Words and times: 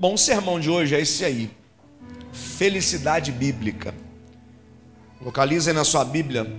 Bom, 0.00 0.14
o 0.14 0.18
sermão 0.18 0.58
de 0.58 0.70
hoje 0.70 0.94
é 0.94 1.00
esse 1.02 1.22
aí. 1.26 1.50
Felicidade 2.32 3.30
bíblica. 3.30 3.94
Localizem 5.20 5.74
na 5.74 5.84
sua 5.84 6.06
Bíblia 6.06 6.50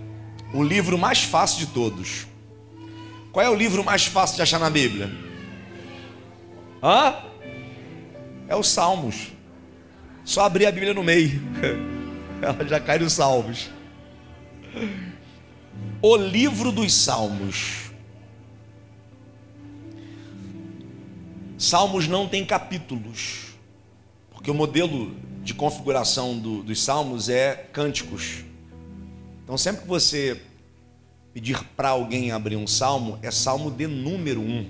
o 0.53 0.61
livro 0.61 0.95
mais 0.95 1.23
fácil 1.23 1.65
de 1.65 1.73
todos. 1.73 2.27
Qual 3.31 3.43
é 3.43 3.49
o 3.49 3.55
livro 3.55 3.83
mais 3.83 4.05
fácil 4.05 4.35
de 4.35 4.43
achar 4.43 4.59
na 4.59 4.69
Bíblia? 4.69 5.09
Hã? 6.83 7.15
É 8.47 8.55
os 8.55 8.69
Salmos. 8.69 9.31
Só 10.23 10.45
abrir 10.45 10.67
a 10.67 10.71
Bíblia 10.71 10.93
no 10.93 11.01
meio. 11.01 11.41
Ela 12.43 12.63
já 12.67 12.79
cai 12.79 12.99
nos 12.99 13.13
Salmos. 13.13 13.71
O 15.99 16.15
livro 16.15 16.71
dos 16.71 16.93
Salmos. 16.93 17.90
Salmos 21.61 22.07
não 22.07 22.27
tem 22.27 22.43
capítulos, 22.43 23.53
porque 24.31 24.49
o 24.49 24.53
modelo 24.53 25.15
de 25.43 25.53
configuração 25.53 26.35
do, 26.35 26.63
dos 26.63 26.83
Salmos 26.83 27.29
é 27.29 27.53
cânticos. 27.71 28.43
Então, 29.43 29.55
sempre 29.59 29.83
que 29.83 29.87
você 29.87 30.41
pedir 31.31 31.63
para 31.77 31.89
alguém 31.89 32.31
abrir 32.31 32.55
um 32.55 32.65
salmo, 32.65 33.19
é 33.21 33.29
salmo 33.29 33.69
de 33.69 33.85
número 33.85 34.41
1. 34.41 34.69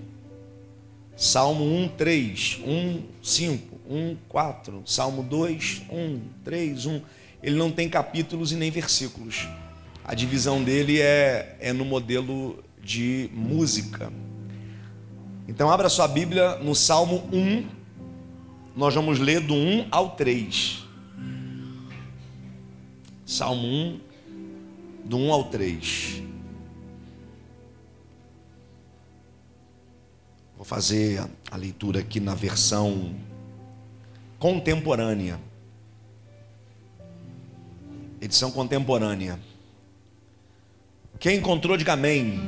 Salmo 1.15 1.63
1, 1.63 1.87
3, 1.95 2.59
1, 2.61 3.03
5, 3.23 3.79
1, 3.89 4.17
4, 4.27 4.83
Salmo 4.85 5.23
2, 5.23 5.83
1, 5.89 6.21
3, 6.43 6.85
1. 6.87 7.01
Ele 7.41 7.55
não 7.55 7.71
tem 7.71 7.87
capítulos 7.87 8.51
e 8.51 8.57
nem 8.57 8.69
versículos. 8.69 9.47
A 10.03 10.13
divisão 10.13 10.61
dele 10.61 10.99
é, 10.99 11.55
é 11.61 11.71
no 11.71 11.85
modelo 11.85 12.61
de 12.83 13.29
música. 13.33 14.11
Então, 15.51 15.69
abra 15.69 15.89
sua 15.89 16.07
Bíblia 16.07 16.55
no 16.59 16.73
Salmo 16.73 17.27
1. 17.29 17.67
Nós 18.73 18.95
vamos 18.95 19.19
ler 19.19 19.41
do 19.41 19.53
1 19.53 19.89
ao 19.91 20.11
3. 20.11 20.85
Salmo 23.25 23.67
1, 23.67 23.99
do 25.03 25.17
1 25.17 25.33
ao 25.33 25.43
3. 25.43 26.23
Vou 30.55 30.63
fazer 30.63 31.21
a 31.51 31.57
leitura 31.57 31.99
aqui 31.99 32.21
na 32.21 32.33
versão 32.33 33.13
contemporânea. 34.39 35.37
Edição 38.21 38.51
contemporânea. 38.51 39.37
Quem 41.19 41.39
encontrou, 41.39 41.75
diga 41.75 41.91
amém. 41.91 42.39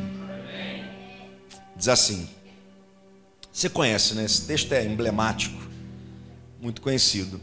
Diz 1.75 1.89
assim. 1.89 2.29
Você 3.53 3.69
conhece, 3.69 4.15
né? 4.15 4.25
Esse 4.25 4.47
texto 4.47 4.71
é 4.71 4.83
emblemático, 4.83 5.61
muito 6.59 6.81
conhecido. 6.81 7.39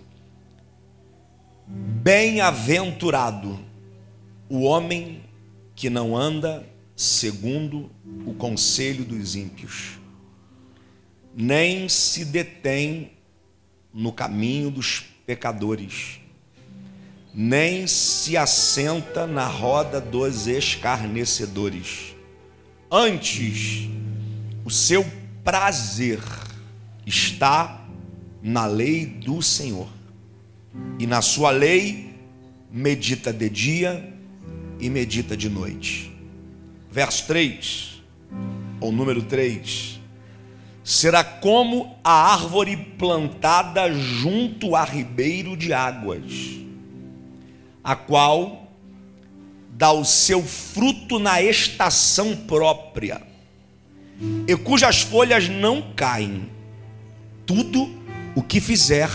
Bem-aventurado 1.69 3.57
o 4.49 4.63
homem 4.63 5.23
que 5.77 5.89
não 5.89 6.17
anda 6.17 6.69
segundo 6.97 7.89
o 8.27 8.35
conselho 8.35 9.05
dos 9.05 9.37
ímpios, 9.37 10.01
nem 11.33 11.89
se 11.89 12.25
detém 12.25 13.13
no 13.95 14.13
caminho 14.13 14.69
dos 14.69 15.05
pecadores, 15.25 16.19
nem 17.33 17.87
se 17.87 18.37
assenta 18.37 19.29
na 19.29 19.47
roda 19.47 20.01
dos 20.01 20.49
escarnecedores. 20.49 22.17
Antes, 22.91 23.89
o 24.65 24.71
seu 24.71 25.20
prazer 25.45 26.21
está 27.07 27.85
na 28.43 28.67
lei 28.67 29.07
do 29.07 29.43
Senhor. 29.43 29.89
E 30.99 31.07
na 31.07 31.21
sua 31.21 31.51
lei 31.51 32.15
medita 32.71 33.33
de 33.33 33.49
dia 33.49 34.13
e 34.79 34.89
medita 34.89 35.37
de 35.37 35.49
noite. 35.49 36.13
Verso 36.91 37.27
3, 37.27 38.03
ou 38.81 38.93
número 38.93 39.23
3. 39.23 40.01
Será 40.83 41.23
como 41.23 41.97
a 42.03 42.33
árvore 42.33 42.77
plantada 42.77 43.93
junto 43.93 44.75
a 44.75 44.85
ribeiro 44.85 45.57
de 45.57 45.73
águas, 45.73 46.23
a 47.83 47.95
qual 47.95 48.69
dá 49.73 49.93
o 49.93 50.05
seu 50.05 50.43
fruto 50.43 51.19
na 51.19 51.41
estação 51.43 52.37
própria 52.37 53.30
e 54.47 54.57
cujas 54.57 55.01
folhas 55.01 55.49
não 55.49 55.93
caem. 55.95 56.51
Tudo 57.47 57.89
o 58.35 58.43
que 58.43 58.61
fizer 58.61 59.11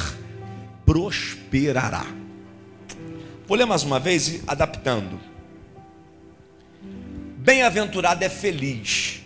prosperará. 0.85 2.05
Vou 3.47 3.57
ler 3.57 3.66
mais 3.66 3.83
uma 3.83 3.99
vez, 3.99 4.41
adaptando. 4.47 5.19
Bem-aventurado 7.38 8.23
é 8.23 8.29
feliz. 8.29 9.21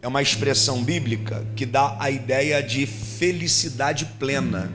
É 0.00 0.08
uma 0.08 0.22
expressão 0.22 0.82
bíblica 0.82 1.46
que 1.54 1.66
dá 1.66 1.96
a 2.00 2.10
ideia 2.10 2.62
de 2.62 2.86
felicidade 2.86 4.06
plena, 4.18 4.72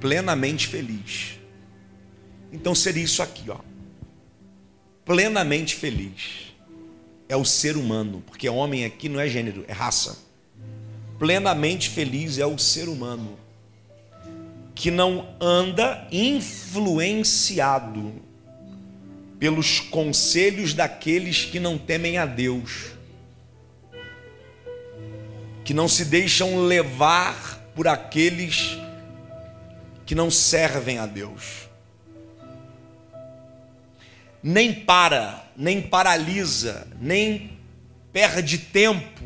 plenamente 0.00 0.68
feliz. 0.68 1.40
Então 2.52 2.72
seria 2.72 3.02
isso 3.02 3.20
aqui, 3.20 3.50
ó. 3.50 3.58
Plenamente 5.04 5.74
feliz 5.74 6.51
é 7.32 7.36
o 7.36 7.46
ser 7.46 7.78
humano, 7.78 8.22
porque 8.26 8.46
homem 8.46 8.84
aqui 8.84 9.08
não 9.08 9.18
é 9.18 9.26
gênero, 9.26 9.64
é 9.66 9.72
raça. 9.72 10.18
Plenamente 11.18 11.88
feliz 11.88 12.36
é 12.36 12.44
o 12.44 12.58
ser 12.58 12.90
humano, 12.90 13.38
que 14.74 14.90
não 14.90 15.26
anda 15.40 16.06
influenciado 16.12 18.12
pelos 19.38 19.80
conselhos 19.80 20.74
daqueles 20.74 21.46
que 21.46 21.58
não 21.58 21.78
temem 21.78 22.18
a 22.18 22.26
Deus, 22.26 22.90
que 25.64 25.72
não 25.72 25.88
se 25.88 26.04
deixam 26.04 26.66
levar 26.66 27.66
por 27.74 27.88
aqueles 27.88 28.76
que 30.04 30.14
não 30.14 30.30
servem 30.30 30.98
a 30.98 31.06
Deus 31.06 31.71
nem 34.42 34.74
para, 34.74 35.44
nem 35.56 35.80
paralisa, 35.80 36.86
nem 37.00 37.58
perde 38.12 38.58
tempo 38.58 39.22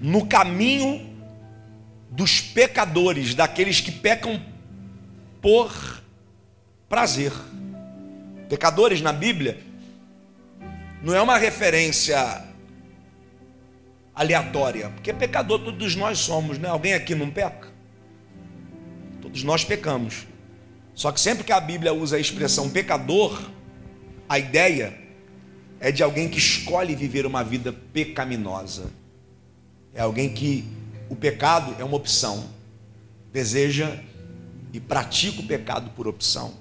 no 0.00 0.26
caminho 0.26 1.14
dos 2.10 2.40
pecadores, 2.40 3.34
daqueles 3.34 3.80
que 3.80 3.90
pecam 3.90 4.40
por 5.42 6.02
prazer. 6.88 7.32
Pecadores 8.48 9.00
na 9.00 9.12
Bíblia 9.12 9.58
não 11.02 11.14
é 11.14 11.20
uma 11.20 11.36
referência 11.36 12.44
aleatória, 14.14 14.90
porque 14.90 15.12
pecador 15.12 15.58
todos 15.58 15.96
nós 15.96 16.18
somos, 16.18 16.56
né? 16.56 16.68
Alguém 16.68 16.94
aqui 16.94 17.14
não 17.14 17.30
peca? 17.30 17.68
Todos 19.20 19.42
nós 19.42 19.64
pecamos. 19.64 20.26
Só 20.94 21.10
que 21.10 21.20
sempre 21.20 21.42
que 21.42 21.52
a 21.52 21.58
Bíblia 21.58 21.92
usa 21.92 22.16
a 22.16 22.20
expressão 22.20 22.70
pecador, 22.70 23.50
a 24.34 24.38
ideia 24.38 24.92
é 25.78 25.92
de 25.92 26.02
alguém 26.02 26.28
que 26.28 26.38
escolhe 26.38 26.96
viver 26.96 27.24
uma 27.24 27.44
vida 27.44 27.72
pecaminosa. 27.72 28.90
É 29.94 30.00
alguém 30.00 30.28
que 30.28 30.64
o 31.08 31.14
pecado 31.14 31.76
é 31.78 31.84
uma 31.84 31.96
opção, 31.96 32.44
deseja 33.32 33.96
e 34.72 34.80
pratica 34.80 35.40
o 35.40 35.46
pecado 35.46 35.90
por 35.90 36.08
opção. 36.08 36.54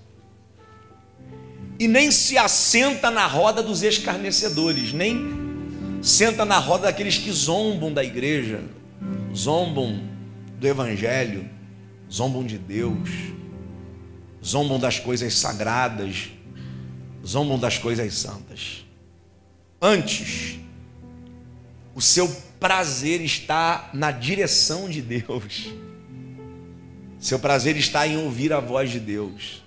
E 1.80 1.88
nem 1.88 2.12
se 2.12 2.38
assenta 2.38 3.10
na 3.10 3.26
roda 3.26 3.64
dos 3.64 3.82
escarnecedores, 3.82 4.94
nem 4.94 6.00
senta 6.00 6.46
na 6.46 6.60
roda 6.60 6.84
daqueles 6.84 7.18
que 7.18 7.32
zombam 7.32 7.92
da 7.92 8.04
igreja, 8.04 8.64
zombam 9.36 10.00
do 10.60 10.68
evangelho, 10.68 11.50
zombam 12.12 12.46
de 12.46 12.60
Deus, 12.60 13.10
zombam 14.46 14.78
das 14.80 15.00
coisas 15.00 15.34
sagradas, 15.34 16.30
zombam 17.26 17.58
das 17.58 17.78
coisas 17.78 18.14
santas. 18.14 18.86
Antes, 19.82 20.60
o 21.96 22.02
seu 22.02 22.28
prazer 22.60 23.22
está 23.22 23.90
na 23.94 24.12
direção 24.12 24.90
de 24.90 25.02
Deus. 25.02 25.74
Seu 27.20 27.40
prazer 27.40 27.78
está 27.78 28.06
em 28.08 28.18
ouvir 28.18 28.52
a 28.52 28.60
voz 28.60 28.92
de 28.92 29.00
Deus, 29.00 29.64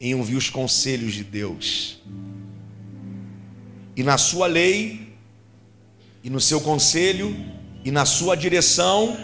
em 0.00 0.14
ouvir 0.14 0.36
os 0.36 0.50
conselhos 0.50 1.14
de 1.14 1.24
Deus. 1.24 2.00
E 3.96 4.02
na 4.02 4.18
sua 4.18 4.46
lei, 4.46 5.14
e 6.22 6.30
no 6.30 6.40
seu 6.40 6.60
conselho, 6.60 7.34
e 7.84 7.90
na 7.90 8.04
sua 8.04 8.36
direção, 8.36 9.18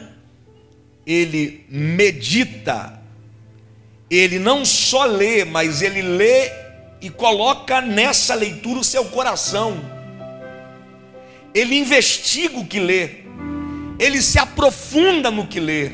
ele 1.06 1.66
medita. 1.68 3.02
Ele 4.08 4.38
não 4.38 4.64
só 4.64 5.04
lê, 5.04 5.44
mas 5.44 5.82
ele 5.82 6.00
lê 6.00 6.63
e 7.04 7.10
coloca 7.10 7.82
nessa 7.82 8.34
leitura 8.34 8.80
o 8.80 8.84
seu 8.84 9.04
coração. 9.04 9.78
Ele 11.52 11.78
investiga 11.78 12.58
o 12.58 12.66
que 12.66 12.80
lê, 12.80 13.24
ele 13.98 14.22
se 14.22 14.38
aprofunda 14.38 15.30
no 15.30 15.46
que 15.46 15.60
lê, 15.60 15.92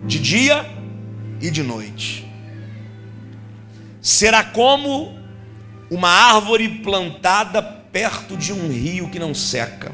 de 0.00 0.18
dia 0.18 0.68
e 1.40 1.48
de 1.48 1.62
noite. 1.62 2.26
Será 4.02 4.42
como 4.42 5.16
uma 5.88 6.08
árvore 6.08 6.80
plantada 6.80 7.62
perto 7.62 8.36
de 8.36 8.52
um 8.52 8.68
rio 8.72 9.08
que 9.08 9.20
não 9.20 9.32
seca, 9.32 9.92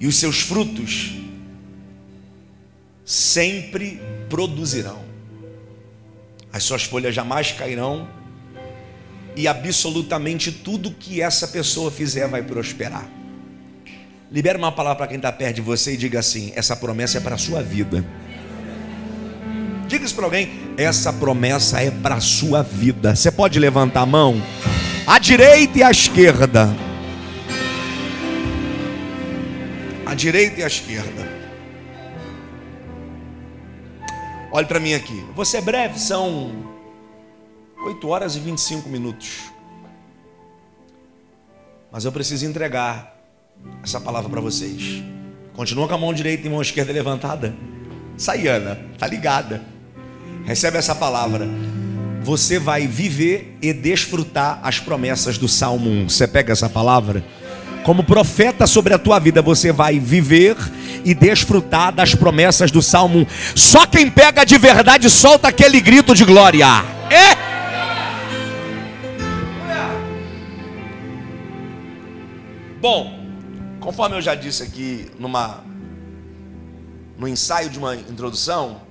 e 0.00 0.06
os 0.06 0.16
seus 0.16 0.40
frutos 0.40 1.12
sempre 3.04 4.00
produzirão, 4.30 5.04
as 6.56 6.64
suas 6.64 6.84
folhas 6.84 7.14
jamais 7.14 7.52
cairão, 7.52 8.08
e 9.36 9.46
absolutamente 9.46 10.50
tudo 10.50 10.90
que 10.90 11.20
essa 11.20 11.46
pessoa 11.46 11.90
fizer 11.90 12.26
vai 12.26 12.42
prosperar. 12.42 13.06
Libera 14.32 14.56
uma 14.56 14.72
palavra 14.72 14.96
para 14.96 15.06
quem 15.08 15.18
está 15.18 15.30
perto 15.30 15.56
de 15.56 15.60
você 15.60 15.92
e 15.92 15.96
diga 15.96 16.18
assim: 16.18 16.52
essa 16.56 16.74
promessa 16.74 17.18
é 17.18 17.20
para 17.20 17.34
a 17.34 17.38
sua 17.38 17.62
vida. 17.62 18.04
Diga 19.86 20.04
isso 20.04 20.14
para 20.14 20.24
alguém: 20.24 20.48
essa 20.78 21.12
promessa 21.12 21.80
é 21.80 21.90
para 21.90 22.14
a 22.14 22.20
sua 22.20 22.62
vida. 22.62 23.14
Você 23.14 23.30
pode 23.30 23.58
levantar 23.58 24.00
a 24.00 24.06
mão? 24.06 24.42
À 25.06 25.18
direita 25.18 25.78
e 25.78 25.82
à 25.82 25.90
esquerda. 25.90 26.74
À 30.06 30.14
direita 30.14 30.60
e 30.60 30.64
à 30.64 30.66
esquerda. 30.66 31.35
Olhe 34.56 34.64
para 34.64 34.80
mim 34.80 34.94
aqui. 34.94 35.22
Você 35.34 35.58
é 35.58 35.60
breve, 35.60 35.98
são 35.98 36.50
8 37.84 38.08
horas 38.08 38.36
e 38.36 38.40
25 38.40 38.88
minutos. 38.88 39.52
Mas 41.92 42.06
eu 42.06 42.10
preciso 42.10 42.46
entregar 42.46 43.20
essa 43.84 44.00
palavra 44.00 44.30
para 44.30 44.40
vocês. 44.40 45.04
Continua 45.52 45.86
com 45.86 45.92
a 45.92 45.98
mão 45.98 46.14
direita 46.14 46.46
e 46.46 46.50
mão 46.50 46.62
esquerda 46.62 46.90
levantada. 46.90 47.54
Saiana, 48.16 48.80
tá 48.96 49.06
ligada. 49.06 49.62
Recebe 50.46 50.78
essa 50.78 50.94
palavra. 50.94 51.46
Você 52.22 52.58
vai 52.58 52.86
viver 52.86 53.58
e 53.60 53.74
desfrutar 53.74 54.60
as 54.62 54.80
promessas 54.80 55.36
do 55.36 55.48
Salmo 55.48 55.90
1. 55.90 56.08
Você 56.08 56.26
pega 56.26 56.54
essa 56.54 56.70
palavra? 56.70 57.22
Como 57.84 58.02
profeta 58.02 58.66
sobre 58.66 58.94
a 58.94 58.98
tua 58.98 59.18
vida, 59.18 59.42
você 59.42 59.70
vai 59.70 59.98
viver 59.98 60.56
e 61.04 61.14
desfrutar 61.14 61.92
das 61.92 62.14
promessas 62.14 62.70
do 62.70 62.80
Salmo 62.80 63.20
1. 63.20 63.26
Só 63.54 63.86
quem 63.86 64.10
pega 64.10 64.44
de 64.44 64.58
verdade 64.58 65.08
solta 65.10 65.48
aquele 65.48 65.80
grito 65.80 66.14
de 66.14 66.24
glória. 66.24 66.66
É! 67.10 67.46
Bom, 72.80 73.16
Conforme 73.86 74.16
eu 74.16 74.20
já 74.20 74.34
disse 74.34 74.64
aqui 74.64 75.08
numa 75.16 75.62
no 77.16 77.28
ensaio 77.28 77.70
de 77.70 77.78
uma 77.78 77.94
introdução, 77.94 78.82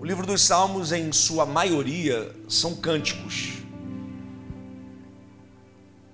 o 0.00 0.04
livro 0.04 0.26
dos 0.26 0.40
Salmos, 0.40 0.90
em 0.90 1.12
sua 1.12 1.44
maioria, 1.44 2.34
são 2.48 2.74
cânticos. 2.74 3.58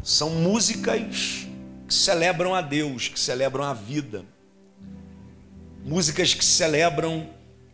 São 0.03 0.31
músicas 0.31 1.47
que 1.87 1.95
celebram 1.95 2.55
a 2.55 2.61
Deus, 2.61 3.09
que 3.09 3.19
celebram 3.19 3.65
a 3.65 3.75
vida. 3.75 4.25
Músicas 5.85 6.33
que 6.33 6.45
celebram 6.45 7.29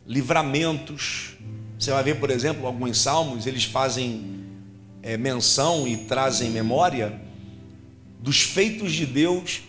livramentos. 0.07 1.37
Você 1.79 1.91
vai 1.93 2.03
ver, 2.03 2.17
por 2.19 2.31
exemplo, 2.31 2.67
alguns 2.67 2.99
salmos, 2.99 3.47
eles 3.47 3.65
fazem 3.65 4.45
é, 5.03 5.17
menção 5.17 5.87
e 5.87 5.97
trazem 5.97 6.51
memória 6.51 7.21
dos 8.19 8.43
feitos 8.43 8.93
de 8.93 9.07
Deus 9.07 9.63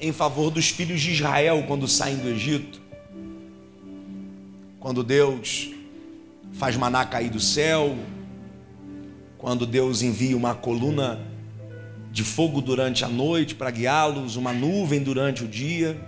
em 0.00 0.12
favor 0.12 0.50
dos 0.50 0.68
filhos 0.68 1.00
de 1.00 1.12
Israel 1.12 1.64
quando 1.66 1.88
saem 1.88 2.18
do 2.18 2.28
Egito. 2.28 2.80
Quando 4.78 5.02
Deus 5.02 5.70
faz 6.52 6.76
maná 6.76 7.04
cair 7.04 7.30
do 7.30 7.40
céu, 7.40 7.96
quando 9.38 9.66
Deus 9.66 10.02
envia 10.02 10.36
uma 10.36 10.54
coluna 10.54 11.20
de 12.16 12.24
fogo 12.24 12.62
durante 12.62 13.04
a 13.04 13.08
noite 13.08 13.54
para 13.54 13.70
guiá-los, 13.70 14.36
uma 14.36 14.50
nuvem 14.50 15.02
durante 15.02 15.44
o 15.44 15.46
dia. 15.46 16.00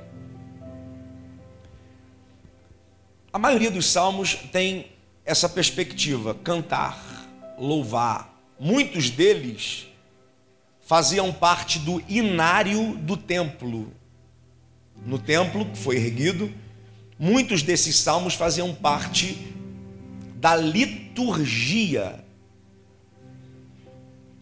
A 3.30 3.38
maioria 3.38 3.70
dos 3.70 3.84
salmos 3.84 4.34
tem 4.50 4.86
essa 5.22 5.50
perspectiva: 5.50 6.34
cantar, 6.34 7.28
louvar. 7.58 8.34
Muitos 8.58 9.10
deles 9.10 9.86
faziam 10.80 11.30
parte 11.30 11.78
do 11.78 12.02
inário 12.08 12.96
do 12.96 13.14
templo. 13.14 13.92
No 15.04 15.18
templo 15.18 15.66
que 15.66 15.76
foi 15.76 15.96
erguido, 15.96 16.50
muitos 17.18 17.62
desses 17.62 17.98
salmos 17.98 18.32
faziam 18.32 18.74
parte 18.74 19.54
da 20.36 20.56
liturgia 20.56 22.24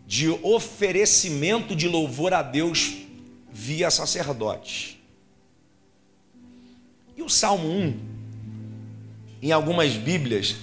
de 0.06 0.28
oferecimento 0.30 1.74
de 1.74 1.88
louvor 1.88 2.32
a 2.32 2.42
Deus 2.42 2.94
via 3.50 3.90
sacerdote. 3.90 5.02
E 7.16 7.22
o 7.22 7.28
Salmo 7.28 7.68
1, 7.68 7.98
em 9.42 9.52
algumas 9.52 9.94
Bíblias, 9.94 10.56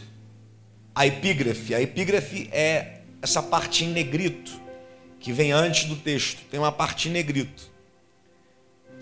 a 0.96 1.06
epígrafe, 1.06 1.74
a 1.74 1.82
epígrafe 1.82 2.48
é 2.52 3.02
essa 3.22 3.42
parte 3.42 3.84
em 3.84 3.90
negrito 3.90 4.62
que 5.20 5.34
vem 5.34 5.52
antes 5.52 5.86
do 5.86 5.96
texto, 5.96 6.44
tem 6.52 6.60
uma 6.60 6.72
parte 6.72 7.10
em 7.10 7.12
negrito. 7.12 7.72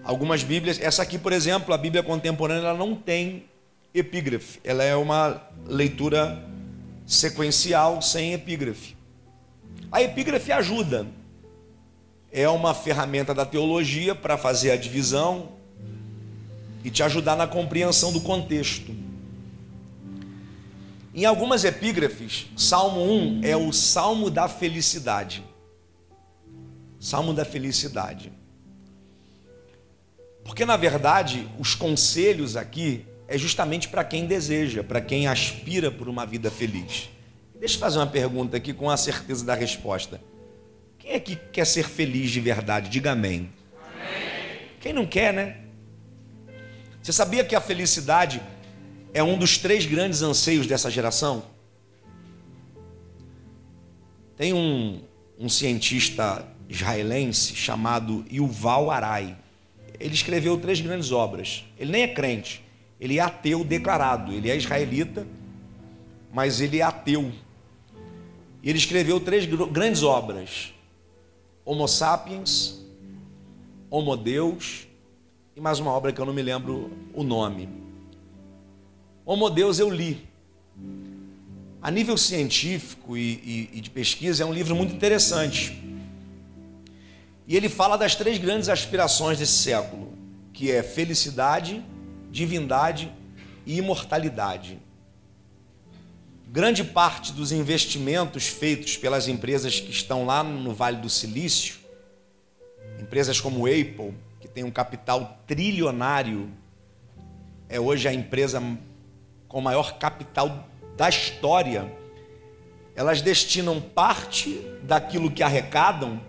Algumas 0.03 0.43
Bíblias, 0.43 0.79
essa 0.79 1.03
aqui, 1.03 1.17
por 1.17 1.33
exemplo, 1.33 1.73
a 1.73 1.77
Bíblia 1.77 2.01
contemporânea, 2.01 2.67
ela 2.67 2.77
não 2.77 2.95
tem 2.95 3.45
epígrafe, 3.93 4.59
ela 4.63 4.83
é 4.83 4.95
uma 4.95 5.41
leitura 5.65 6.43
sequencial 7.05 8.01
sem 8.01 8.33
epígrafe. 8.33 8.95
A 9.91 10.01
epígrafe 10.01 10.51
ajuda, 10.51 11.05
é 12.31 12.47
uma 12.47 12.73
ferramenta 12.73 13.33
da 13.33 13.45
teologia 13.45 14.15
para 14.15 14.37
fazer 14.37 14.71
a 14.71 14.77
divisão 14.77 15.49
e 16.83 16.89
te 16.89 17.03
ajudar 17.03 17.35
na 17.35 17.45
compreensão 17.45 18.13
do 18.13 18.21
contexto. 18.21 18.95
Em 21.13 21.25
algumas 21.25 21.65
epígrafes, 21.65 22.47
Salmo 22.55 23.01
1 23.01 23.41
é 23.43 23.57
o 23.57 23.73
salmo 23.73 24.29
da 24.29 24.47
felicidade. 24.47 25.43
Salmo 26.99 27.33
da 27.33 27.43
felicidade. 27.43 28.31
Porque 30.45 30.63
na 30.63 30.77
verdade, 30.77 31.47
os 31.59 31.75
conselhos 31.75 32.55
aqui 32.55 33.05
é 33.27 33.37
justamente 33.37 33.89
para 33.89 34.05
quem 34.05 34.25
deseja, 34.25 34.83
para 34.83 35.01
quem 35.01 35.27
aspira 35.27 35.91
por 35.91 36.07
uma 36.07 36.25
vida 36.25 36.49
feliz. 36.49 37.09
Deixa 37.61 37.75
eu 37.75 37.79
fazer 37.79 37.99
uma 37.99 38.07
pergunta 38.07 38.57
aqui 38.57 38.73
com 38.73 38.89
a 38.89 38.97
certeza 38.97 39.45
da 39.45 39.53
resposta. 39.53 40.19
Quem 40.97 41.11
é 41.11 41.19
que 41.19 41.35
quer 41.35 41.63
ser 41.63 41.87
feliz 41.87 42.31
de 42.31 42.39
verdade? 42.39 42.89
Diga 42.89 43.11
amém. 43.11 43.51
amém. 43.77 44.67
Quem 44.79 44.91
não 44.91 45.05
quer, 45.05 45.31
né? 45.31 45.57
Você 47.03 47.13
sabia 47.13 47.43
que 47.43 47.55
a 47.55 47.61
felicidade 47.61 48.41
é 49.13 49.21
um 49.21 49.37
dos 49.37 49.59
três 49.59 49.85
grandes 49.85 50.23
anseios 50.23 50.65
dessa 50.65 50.89
geração? 50.89 51.43
Tem 54.35 54.53
um, 54.53 54.99
um 55.37 55.47
cientista 55.47 56.43
israelense 56.67 57.55
chamado 57.55 58.25
Yuval 58.31 58.89
Arai. 58.89 59.37
Ele 59.99 60.15
escreveu 60.15 60.57
três 60.57 60.81
grandes 60.81 61.11
obras. 61.11 61.63
Ele 61.77 61.91
nem 61.91 62.01
é 62.01 62.07
crente, 62.07 62.63
ele 62.99 63.19
é 63.19 63.21
ateu 63.21 63.63
declarado. 63.63 64.33
Ele 64.33 64.49
é 64.49 64.57
israelita, 64.57 65.27
mas 66.33 66.59
ele 66.59 66.79
é 66.79 66.81
ateu. 66.81 67.31
E 68.61 68.69
ele 68.69 68.77
escreveu 68.77 69.19
três 69.19 69.45
grandes 69.45 70.03
obras: 70.03 70.73
Homo 71.65 71.87
sapiens, 71.87 72.79
Homo 73.89 74.15
Deus 74.15 74.87
e 75.55 75.59
mais 75.59 75.79
uma 75.79 75.91
obra 75.91 76.13
que 76.13 76.19
eu 76.19 76.25
não 76.25 76.33
me 76.33 76.41
lembro 76.41 76.91
o 77.13 77.23
nome. 77.23 77.67
Homo 79.25 79.49
Deus 79.49 79.79
eu 79.79 79.89
li. 79.89 80.27
A 81.81 81.89
nível 81.89 82.15
científico 82.15 83.17
e, 83.17 83.69
e, 83.71 83.77
e 83.77 83.81
de 83.81 83.89
pesquisa, 83.89 84.43
é 84.43 84.45
um 84.45 84.53
livro 84.53 84.75
muito 84.75 84.93
interessante 84.93 85.81
e 87.51 87.57
ele 87.57 87.67
fala 87.67 87.97
das 87.97 88.15
três 88.15 88.37
grandes 88.37 88.69
aspirações 88.69 89.37
desse 89.37 89.57
século, 89.63 90.13
que 90.53 90.71
é 90.71 90.81
felicidade, 90.81 91.83
divindade 92.31 93.11
e 93.65 93.77
imortalidade. 93.77 94.79
Grande 96.53 96.83
parte 96.83 97.31
dos 97.31 97.53
investimentos 97.53 98.45
feitos 98.45 98.97
pelas 98.97 99.29
empresas 99.29 99.79
que 99.79 99.89
estão 99.89 100.25
lá 100.25 100.43
no 100.43 100.73
Vale 100.73 100.97
do 100.97 101.09
Silício, 101.09 101.75
empresas 102.99 103.39
como 103.39 103.67
Apple, 103.67 104.13
que 104.41 104.49
tem 104.49 104.61
um 104.61 104.69
capital 104.69 105.39
trilionário, 105.47 106.51
é 107.69 107.79
hoje 107.79 108.05
a 108.05 108.13
empresa 108.13 108.61
com 109.47 109.61
maior 109.61 109.97
capital 109.97 110.67
da 110.97 111.07
história, 111.07 111.89
elas 112.97 113.21
destinam 113.21 113.79
parte 113.79 114.59
daquilo 114.83 115.31
que 115.31 115.41
arrecadam 115.41 116.19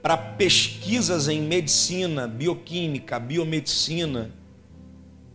para 0.00 0.16
pesquisas 0.16 1.26
em 1.26 1.42
medicina, 1.42 2.28
bioquímica, 2.28 3.18
biomedicina, 3.18 4.30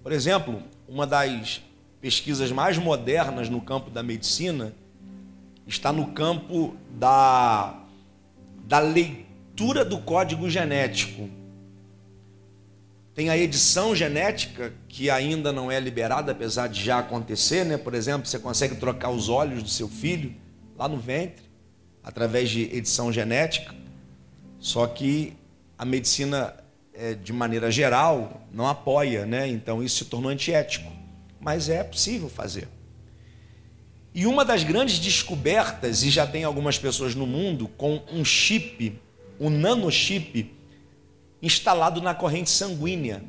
Por 0.02 0.14
exemplo, 0.14 0.64
uma 0.88 1.06
das 1.06 1.62
pesquisas 2.02 2.52
mais 2.52 2.78
modernas 2.78 3.50
no 3.50 3.62
campo 3.62 3.90
da 3.90 4.04
medicina 4.04 4.74
está 5.66 5.92
no 5.92 6.08
campo 6.08 6.76
da, 6.92 7.84
da 8.66 8.80
leitura 8.80 9.84
do 9.84 9.98
código 10.00 10.50
genético. 10.50 11.30
Tem 13.14 13.30
a 13.30 13.38
edição 13.38 13.96
genética, 13.96 14.72
que 14.88 15.10
ainda 15.10 15.52
não 15.52 15.72
é 15.72 15.80
liberada, 15.80 16.32
apesar 16.32 16.68
de 16.68 16.84
já 16.84 17.00
acontecer, 17.00 17.66
né? 17.66 17.76
Por 17.76 17.96
exemplo, 17.96 18.28
você 18.28 18.38
consegue 18.38 18.76
trocar 18.76 19.10
os 19.10 19.28
olhos 19.28 19.64
do 19.64 19.70
seu 19.70 19.90
filho 19.90 20.36
lá 20.78 20.88
no 20.88 20.98
ventre, 20.98 21.44
através 22.04 22.50
de 22.50 22.64
edição 22.64 23.12
genética. 23.12 23.74
Só 24.60 24.86
que 24.86 25.34
a 25.78 25.84
medicina, 25.84 26.54
é, 26.94 27.16
de 27.16 27.34
maneira 27.34 27.72
geral, 27.72 28.48
não 28.54 28.68
apoia, 28.68 29.26
né? 29.26 29.48
Então 29.48 29.84
isso 29.84 30.04
se 30.04 30.06
tornou 30.06 30.30
antiético. 30.30 30.92
Mas 31.48 31.70
é 31.70 31.82
possível 31.82 32.28
fazer. 32.28 32.68
E 34.14 34.28
uma 34.28 34.44
das 34.44 34.66
grandes 34.66 35.00
descobertas, 35.00 36.04
e 36.04 36.10
já 36.10 36.28
tem 36.28 36.44
algumas 36.44 36.78
pessoas 36.78 37.16
no 37.16 37.26
mundo 37.26 37.70
com 37.70 38.04
um 38.12 38.26
chip, 38.26 39.00
um 39.40 39.50
nanochip, 39.50 40.54
instalado 41.42 42.02
na 42.02 42.14
corrente 42.14 42.50
sanguínea. 42.50 43.24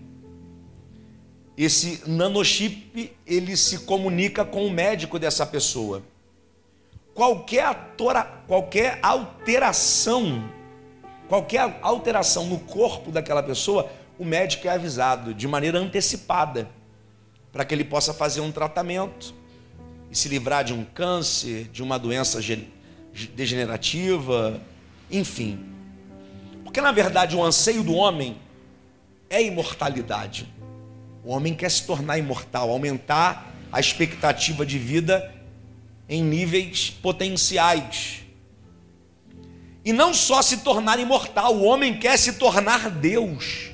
Esse 1.57 2.03
nanochip, 2.11 3.13
ele 3.25 3.57
se 3.57 3.85
comunica 3.85 4.45
com 4.45 4.67
o 4.67 4.71
médico 4.71 5.17
dessa 5.17 5.47
pessoa. 5.47 6.03
Qualquer, 7.15 7.67
atora, 7.67 8.25
qualquer 8.49 8.99
alteração, 9.01 10.51
qualquer 11.29 11.79
alteração 11.83 12.47
no 12.47 12.59
corpo 12.59 13.13
daquela 13.13 13.45
pessoa, 13.45 13.89
o 14.19 14.25
médico 14.25 14.67
é 14.67 14.71
avisado 14.71 15.33
de 15.33 15.47
maneira 15.47 15.79
antecipada, 15.79 16.69
para 17.59 17.65
que 17.65 17.75
ele 17.75 17.83
possa 17.83 18.15
fazer 18.15 18.41
um 18.41 18.53
tratamento 18.53 19.35
e 20.09 20.17
se 20.17 20.29
livrar 20.29 20.63
de 20.63 20.73
um 20.73 20.85
câncer, 20.85 21.65
de 21.73 21.83
uma 21.83 21.99
doença 21.99 22.39
degenerativa, 23.35 24.61
enfim. 25.11 25.67
Porque 26.63 26.81
na 26.81 26.93
verdade 26.93 27.35
o 27.35 27.43
anseio 27.43 27.83
do 27.83 27.95
homem 27.95 28.37
é 29.29 29.43
imortalidade. 29.43 30.49
O 31.25 31.33
homem 31.33 31.53
quer 31.53 31.69
se 31.69 31.83
tornar 31.83 32.17
imortal, 32.17 32.71
aumentar 32.71 33.53
a 33.73 33.81
expectativa 33.81 34.65
de 34.65 34.79
vida 34.79 35.29
em 36.09 36.23
níveis 36.23 36.91
potenciais. 36.91 38.21
E 39.85 39.93
não 39.93 40.15
só 40.15 40.43
se 40.43 40.59
tornar 40.59 41.01
imortal, 41.01 41.57
o 41.57 41.65
homem 41.65 41.99
quer 41.99 42.17
se 42.21 42.35
tornar 42.35 42.89
Deus. 42.89 43.71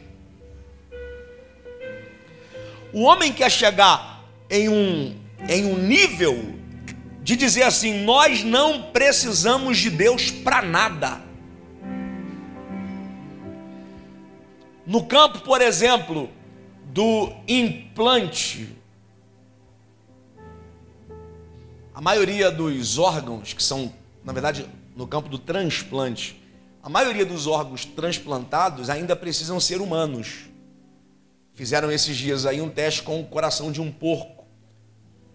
O 2.95 3.03
homem 3.03 3.33
quer 3.33 3.51
chegar 3.51 4.25
em 4.49 4.69
um 4.69 5.25
em 5.49 5.67
um 5.67 5.77
nível 5.77 6.55
de 7.23 7.37
dizer 7.37 7.65
assim: 7.65 8.05
nós 8.05 8.45
não 8.45 8.93
precisamos 8.93 9.79
de 9.79 9.91
Deus 9.91 10.31
para 10.31 10.63
nada. 10.63 11.21
No 14.87 15.05
campo, 15.05 15.41
por 15.41 15.61
exemplo, 15.61 16.31
do 16.85 17.33
implante, 17.49 18.69
a 21.95 22.01
maioria 22.01 22.51
dos 22.51 22.99
órgãos 22.99 23.53
que 23.53 23.63
são, 23.63 23.93
na 24.23 24.33
verdade, 24.33 24.69
no 24.95 25.07
campo 25.07 25.29
do 25.29 25.39
transplante, 25.39 26.41
a 26.83 26.89
maioria 26.89 27.25
dos 27.25 27.47
órgãos 27.47 27.85
transplantados 27.85 28.91
ainda 28.91 29.17
precisam 29.17 29.59
ser 29.59 29.81
humanos. 29.81 30.54
Fizeram 31.55 31.91
esses 31.91 32.17
dias 32.17 32.47
aí 32.47 32.61
um 32.61 32.69
teste 32.69 33.03
com 33.03 33.21
o 33.21 33.25
coração 33.25 33.71
de 33.71 33.81
um 33.81 33.91
porco. 33.91 34.45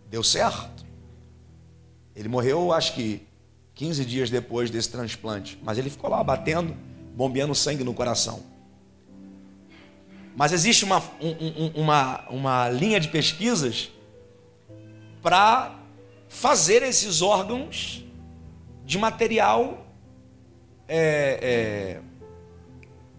Deu 0.09 0.23
certo. 0.23 0.85
Ele 2.15 2.27
morreu, 2.27 2.73
acho 2.73 2.93
que 2.93 3.25
15 3.75 4.03
dias 4.03 4.29
depois 4.29 4.69
desse 4.69 4.89
transplante. 4.89 5.57
Mas 5.63 5.77
ele 5.77 5.89
ficou 5.89 6.09
lá 6.09 6.21
batendo, 6.21 6.75
bombeando 7.15 7.55
sangue 7.55 7.83
no 7.83 7.93
coração. 7.93 8.43
Mas 10.35 10.51
existe 10.51 10.83
uma, 10.83 11.01
um, 11.21 11.81
uma, 11.81 12.29
uma 12.29 12.69
linha 12.69 12.99
de 12.99 13.07
pesquisas 13.07 13.89
para 15.21 15.79
fazer 16.27 16.83
esses 16.83 17.21
órgãos 17.21 18.05
de 18.85 18.97
material 18.97 19.85
é, 20.87 21.39
é, 21.41 22.01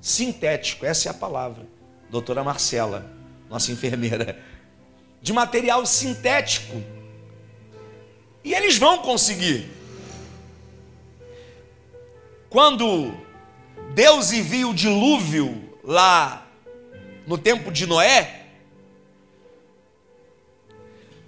sintético. 0.01 0.85
Essa 0.85 1.09
é 1.09 1.11
a 1.11 1.15
palavra. 1.15 1.67
Doutora 2.11 2.43
Marcela, 2.43 3.11
nossa 3.49 3.71
enfermeira 3.71 4.39
de 5.23 5.33
material 5.33 5.87
sintético. 5.87 6.83
E 8.43 8.53
eles 8.53 8.77
vão 8.79 8.99
conseguir. 8.99 9.69
Quando 12.49 13.15
Deus 13.95 14.33
envia 14.33 14.67
o 14.67 14.75
dilúvio 14.75 15.79
lá 15.85 16.47
no 17.27 17.39
tempo 17.39 17.71
de 17.71 17.87
Noé, 17.87 18.47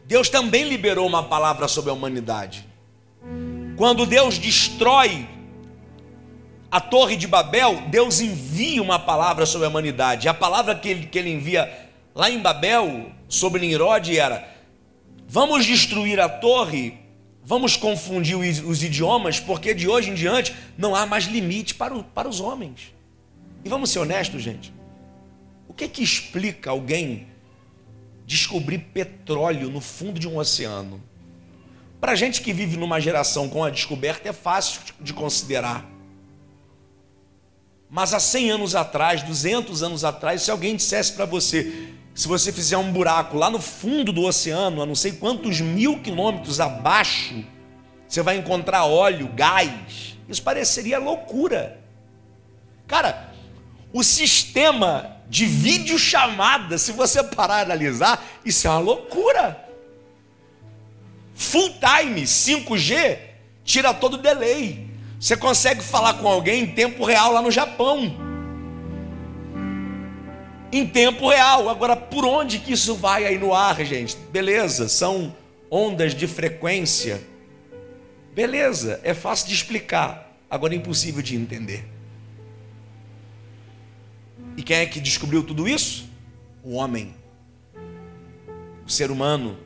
Deus 0.05 0.29
também 0.29 0.65
liberou 0.65 1.07
uma 1.07 1.23
palavra 1.23 1.69
sobre 1.69 1.91
a 1.91 1.95
humanidade. 1.95 2.67
Quando 3.77 4.05
Deus 4.05 4.37
destrói 4.37 5.29
a 6.73 6.81
Torre 6.81 7.17
de 7.17 7.27
Babel, 7.27 7.83
Deus 7.91 8.23
envia 8.23 8.83
uma 8.83 8.99
palavra 8.99 9.45
sobre 9.45 9.67
a 9.67 9.69
humanidade. 9.69 10.27
A 10.27 10.33
palavra 10.33 10.75
que 10.75 10.89
ele, 10.89 11.07
que 11.07 11.19
ele 11.19 11.31
envia 11.31 11.71
lá 12.15 12.31
em 12.31 12.41
Babel, 12.41 13.13
sobre 13.29 13.61
Nimrod, 13.61 14.09
era: 14.17 14.49
vamos 15.29 15.67
destruir 15.67 16.19
a 16.19 16.31
torre, 16.31 16.99
vamos 17.45 17.77
confundir 17.77 18.39
os, 18.39 18.61
os, 18.61 18.83
idiomas, 18.83 19.39
porque 19.39 19.75
de 19.75 19.87
hoje 19.87 20.09
em 20.09 20.15
diante 20.15 20.55
não 20.79 20.97
há 20.97 21.05
mais 21.05 21.25
limite 21.25 21.75
para, 21.75 21.95
o, 21.95 22.03
para 22.03 22.27
os 22.27 22.41
homens. 22.41 22.95
E 23.63 23.69
vamos 23.69 23.91
ser 23.91 23.99
honestos, 23.99 24.43
gente. 24.43 24.73
O 25.69 25.75
que 25.75 25.87
que 25.87 26.03
explica 26.03 26.71
alguém 26.71 27.27
descobrir 28.25 28.79
petróleo 28.79 29.69
no 29.69 29.83
fundo 29.83 30.19
de 30.19 30.27
um 30.27 30.39
oceano? 30.39 31.03
Para 32.01 32.15
gente 32.15 32.41
que 32.41 32.51
vive 32.51 32.79
numa 32.79 32.99
geração 32.99 33.47
com 33.47 33.63
a 33.63 33.69
descoberta 33.69 34.31
é 34.31 34.33
fácil 34.33 34.81
de 34.99 35.13
considerar. 35.13 35.92
Mas 37.93 38.13
há 38.13 38.19
100 38.19 38.51
anos 38.51 38.75
atrás, 38.75 39.23
200 39.23 39.85
anos 39.85 40.03
atrás, 40.03 40.43
se 40.43 40.51
alguém 40.51 40.75
dissesse 40.75 41.13
para 41.13 41.27
você 41.27 41.93
se 42.15 42.29
você 42.29 42.53
fizer 42.53 42.77
um 42.77 42.93
buraco 42.93 43.37
lá 43.39 43.49
no 43.49 43.61
fundo 43.61 44.13
do 44.13 44.23
oceano, 44.23 44.83
a 44.83 44.87
não 44.87 44.95
sei 44.95 45.13
quantos 45.13 45.61
mil 45.61 46.01
quilômetros 46.01 46.61
abaixo, 46.61 47.43
você 48.07 48.21
vai 48.21 48.37
encontrar 48.37 48.85
óleo, 48.85 49.29
gás. 49.35 50.19
Isso 50.29 50.43
pareceria 50.43 50.99
loucura. 50.99 51.81
Cara, 52.87 53.33
o 53.93 54.05
sistema 54.05 55.17
de 55.29 55.47
videochamada, 55.47 56.77
se 56.77 56.93
você 56.93 57.25
parar 57.25 57.57
a 57.57 57.63
analisar, 57.63 58.23
isso 58.45 58.67
é 58.67 58.71
uma 58.71 58.79
loucura. 58.79 59.67
Full 61.35 61.71
time, 61.81 62.23
5G, 62.23 63.19
tira 63.65 63.95
todo 63.95 64.15
o 64.15 64.19
delay. 64.19 64.92
Você 65.23 65.37
consegue 65.37 65.85
falar 65.85 66.15
com 66.15 66.27
alguém 66.27 66.65
em 66.65 66.67
tempo 66.67 67.05
real 67.05 67.33
lá 67.33 67.41
no 67.41 67.51
Japão 67.53 68.13
em 70.73 70.85
tempo 70.85 71.29
real. 71.29 71.69
Agora, 71.69 71.95
por 71.95 72.25
onde 72.25 72.59
que 72.59 72.73
isso 72.73 72.97
vai 72.97 73.25
aí 73.25 73.39
no 73.39 73.55
ar, 73.55 73.85
gente? 73.85 74.17
Beleza, 74.33 74.89
são 74.89 75.37
ondas 75.71 76.13
de 76.13 76.27
frequência. 76.27 77.23
Beleza, 78.35 78.99
é 79.05 79.15
fácil 79.15 79.47
de 79.47 79.55
explicar, 79.55 80.35
agora 80.51 80.75
é 80.75 80.77
impossível 80.77 81.23
de 81.23 81.37
entender. 81.37 81.85
E 84.57 84.63
quem 84.65 84.79
é 84.79 84.87
que 84.87 84.99
descobriu 84.99 85.45
tudo 85.45 85.69
isso? 85.69 86.11
O 86.65 86.73
homem, 86.73 87.15
o 88.85 88.91
ser 88.91 89.13
humano, 89.13 89.57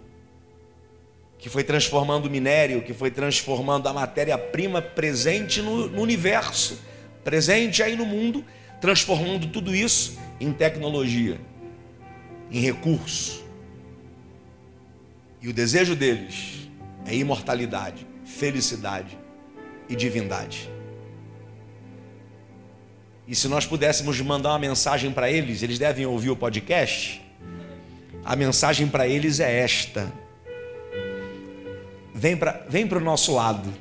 que 1.39 1.49
foi 1.49 1.63
transformando 1.63 2.27
o 2.27 2.31
minério, 2.31 2.83
que 2.83 2.95
foi 2.95 3.11
transformando 3.11 3.89
a 3.89 3.93
matéria-prima 3.93 4.81
presente 4.81 5.61
no, 5.61 5.89
no 5.89 6.03
universo, 6.03 6.81
presente 7.23 7.83
aí 7.83 7.97
no 7.97 8.07
mundo, 8.07 8.45
transformando 8.81 9.47
tudo 9.49 9.75
isso 9.75 10.19
em 10.41 10.53
tecnologia, 10.53 11.41
em 12.51 12.61
recurso. 12.61 13.45
E 15.43 15.49
o 15.49 15.53
desejo 15.53 15.95
deles 15.95 16.69
é 17.07 17.15
imortalidade, 17.15 18.07
felicidade 18.25 19.17
e 19.89 19.95
divindade. 19.95 20.71
E 23.29 23.35
se 23.35 23.49
nós 23.49 23.67
pudéssemos 23.67 24.21
mandar 24.21 24.51
uma 24.51 24.59
mensagem 24.59 25.11
para 25.11 25.31
eles, 25.31 25.63
eles 25.63 25.79
devem 25.79 26.07
ouvir 26.07 26.31
o 26.31 26.37
podcast. 26.37 27.21
A 28.25 28.37
mensagem 28.37 28.87
para 28.87 29.07
eles 29.07 29.41
é 29.41 29.61
esta: 29.61 30.13
vem 32.17 32.37
para 32.37 32.63
vem 32.69 32.89
o 32.91 33.01
nosso 33.01 33.35
lado, 33.35 33.73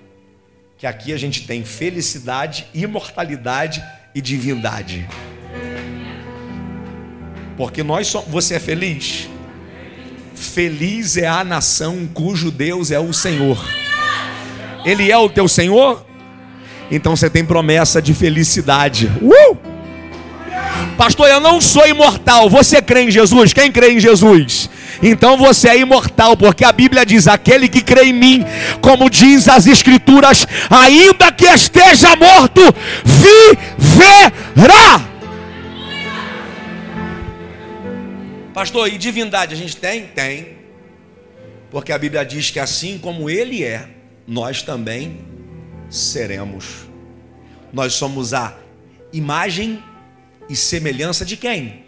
que 0.77 0.85
aqui 0.85 1.13
a 1.13 1.17
gente 1.17 1.47
tem 1.47 1.63
felicidade, 1.63 2.67
imortalidade 2.73 3.83
e 4.13 4.21
divindade. 4.21 5.07
Porque 7.55 7.81
nós 7.81 8.07
somos. 8.07 8.29
Você 8.29 8.55
é 8.55 8.59
feliz? 8.59 9.29
Feliz 10.35 11.15
é 11.15 11.25
a 11.25 11.45
nação 11.45 12.07
cujo 12.13 12.51
Deus 12.51 12.91
é 12.91 12.99
o 12.99 13.13
Senhor. 13.13 13.57
Ele 14.83 15.09
é 15.09 15.17
o 15.17 15.29
teu 15.29 15.47
Senhor? 15.47 16.05
Então 16.91 17.15
você 17.15 17.29
tem 17.29 17.45
promessa 17.45 18.01
de 18.01 18.13
felicidade. 18.13 19.09
Uh! 19.21 19.57
Pastor, 20.97 21.29
eu 21.29 21.39
não 21.39 21.61
sou 21.61 21.87
imortal. 21.87 22.49
Você 22.49 22.81
crê 22.81 23.03
em 23.03 23.11
Jesus? 23.11 23.53
Quem 23.53 23.71
crê 23.71 23.93
em 23.93 23.99
Jesus? 23.99 24.69
Então 25.01 25.37
você 25.37 25.69
é 25.69 25.77
imortal, 25.79 26.35
porque 26.37 26.63
a 26.63 26.71
Bíblia 26.71 27.05
diz: 27.05 27.27
aquele 27.27 27.67
que 27.67 27.81
crê 27.81 28.05
em 28.05 28.13
mim, 28.13 28.43
como 28.81 29.09
diz 29.09 29.47
as 29.47 29.67
Escrituras, 29.67 30.47
ainda 30.69 31.31
que 31.31 31.45
esteja 31.45 32.15
morto, 32.15 32.61
viverá. 33.03 35.01
Pastor, 38.53 38.87
e 38.87 38.97
divindade 38.97 39.53
a 39.53 39.57
gente 39.57 39.75
tem? 39.75 40.07
Tem. 40.07 40.55
Porque 41.69 41.91
a 41.91 41.97
Bíblia 41.97 42.25
diz 42.25 42.51
que 42.51 42.59
assim 42.59 42.97
como 42.97 43.29
ele 43.29 43.63
é, 43.63 43.89
nós 44.25 44.61
também 44.61 45.19
seremos. 45.89 46.85
Nós 47.73 47.93
somos 47.93 48.33
a 48.33 48.57
imagem 49.11 49.83
e 50.49 50.55
semelhança 50.55 51.25
de 51.25 51.35
quem? 51.35 51.84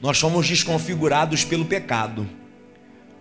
Nós 0.00 0.18
somos 0.18 0.46
desconfigurados 0.46 1.44
pelo 1.44 1.64
pecado. 1.64 2.28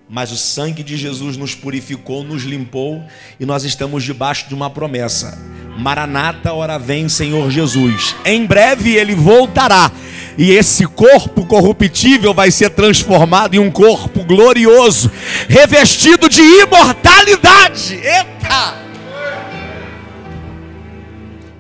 Mas 0.10 0.31
o 0.31 0.38
sangue 0.38 0.84
de 0.84 0.96
Jesus 0.96 1.36
nos 1.36 1.53
purificou, 1.53 2.24
nos 2.24 2.43
limpou 2.43 3.03
e 3.39 3.46
nós 3.46 3.63
estamos 3.65 4.03
debaixo 4.03 4.48
de 4.48 4.53
uma 4.53 4.69
promessa. 4.69 5.38
Maranata, 5.77 6.53
ora 6.53 6.77
vem, 6.77 7.10
Senhor 7.10 7.51
Jesus. 7.51 8.15
Em 8.24 8.46
breve 8.46 8.96
ele 8.96 9.15
voltará 9.15 9.91
e 10.38 10.51
esse 10.51 10.86
corpo 10.86 11.46
corruptível 11.46 12.34
vai 12.34 12.51
ser 12.51 12.69
transformado 12.69 13.55
em 13.55 13.60
um 13.60 13.72
corpo 13.72 14.24
glorioso, 14.24 15.12
revestido 15.50 16.29
de 16.29 16.41
imortalidade. 16.41 17.96
Eita! 17.96 18.77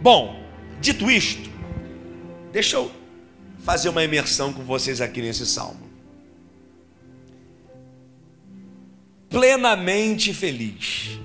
Bom, 0.01 0.39
dito 0.79 1.11
isto, 1.11 1.49
deixa 2.53 2.77
eu 2.77 2.96
fazer 3.67 3.89
uma 3.89 4.01
imersão 4.01 4.53
com 4.53 4.63
vocês 4.63 5.01
aqui 5.01 5.21
nesse 5.21 5.45
salmo. 5.45 5.89
Plenamente 9.29 10.33
feliz 10.33 11.19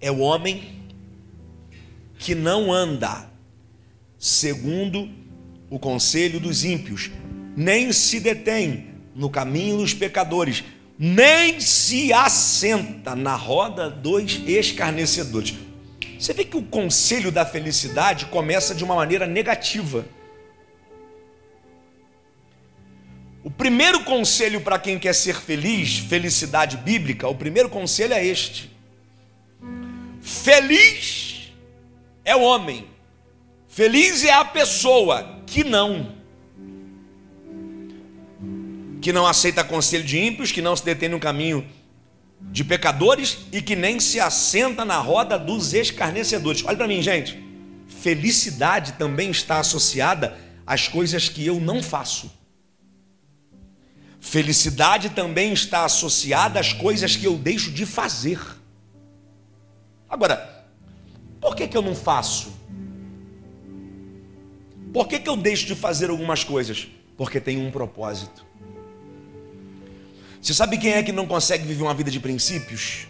é 0.00 0.10
o 0.10 0.20
homem 0.20 0.80
que 2.18 2.34
não 2.34 2.72
anda 2.72 3.28
segundo 4.18 5.10
o 5.68 5.78
conselho 5.78 6.40
dos 6.40 6.64
ímpios, 6.64 7.10
nem 7.54 7.92
se 7.92 8.18
detém 8.18 8.94
no 9.14 9.28
caminho 9.28 9.76
dos 9.76 9.92
pecadores, 9.92 10.64
nem 10.98 11.60
se 11.60 12.14
assenta 12.14 13.14
na 13.14 13.36
roda 13.36 13.90
dos 13.90 14.40
escarnecedores. 14.46 15.54
Você 16.18 16.32
vê 16.32 16.46
que 16.46 16.56
o 16.56 16.62
conselho 16.62 17.30
da 17.30 17.44
felicidade 17.44 18.24
começa 18.24 18.74
de 18.74 18.82
uma 18.82 18.94
maneira 18.94 19.26
negativa. 19.26 20.06
O 23.44 23.50
primeiro 23.50 24.02
conselho 24.04 24.62
para 24.62 24.78
quem 24.78 24.98
quer 24.98 25.14
ser 25.14 25.36
feliz, 25.36 25.98
felicidade 25.98 26.78
bíblica, 26.78 27.28
o 27.28 27.34
primeiro 27.34 27.68
conselho 27.68 28.14
é 28.14 28.24
este: 28.24 28.74
Feliz 30.22 31.52
é 32.24 32.34
o 32.34 32.40
homem, 32.40 32.86
feliz 33.68 34.24
é 34.24 34.32
a 34.32 34.46
pessoa 34.46 35.42
que 35.46 35.62
não, 35.62 36.14
que 39.02 39.12
não 39.12 39.26
aceita 39.26 39.62
conselho 39.62 40.04
de 40.04 40.18
ímpios, 40.18 40.50
que 40.50 40.62
não 40.62 40.74
se 40.74 40.82
detém 40.82 41.10
no 41.10 41.20
caminho 41.20 41.68
de 42.40 42.64
pecadores 42.64 43.40
e 43.52 43.60
que 43.60 43.76
nem 43.76 44.00
se 44.00 44.18
assenta 44.18 44.86
na 44.86 44.96
roda 44.96 45.38
dos 45.38 45.74
escarnecedores. 45.74 46.64
Olha 46.64 46.78
para 46.78 46.88
mim, 46.88 47.02
gente. 47.02 47.44
Felicidade 48.00 48.92
também 48.92 49.30
está 49.30 49.58
associada 49.58 50.34
às 50.66 50.88
coisas 50.88 51.28
que 51.28 51.44
eu 51.44 51.60
não 51.60 51.82
faço. 51.82 52.43
Felicidade 54.24 55.10
também 55.10 55.52
está 55.52 55.84
associada 55.84 56.58
às 56.58 56.72
coisas 56.72 57.14
que 57.14 57.26
eu 57.26 57.36
deixo 57.36 57.70
de 57.70 57.84
fazer. 57.84 58.40
Agora, 60.08 60.66
por 61.38 61.54
que, 61.54 61.68
que 61.68 61.76
eu 61.76 61.82
não 61.82 61.94
faço? 61.94 62.50
Por 64.94 65.06
que, 65.06 65.20
que 65.20 65.28
eu 65.28 65.36
deixo 65.36 65.66
de 65.66 65.74
fazer 65.74 66.08
algumas 66.08 66.42
coisas? 66.42 66.88
Porque 67.18 67.38
tem 67.38 67.58
um 67.58 67.70
propósito. 67.70 68.44
Você 70.40 70.54
sabe 70.54 70.78
quem 70.78 70.94
é 70.94 71.02
que 71.02 71.12
não 71.12 71.26
consegue 71.26 71.64
viver 71.66 71.82
uma 71.82 71.94
vida 71.94 72.10
de 72.10 72.18
princípios? 72.18 73.06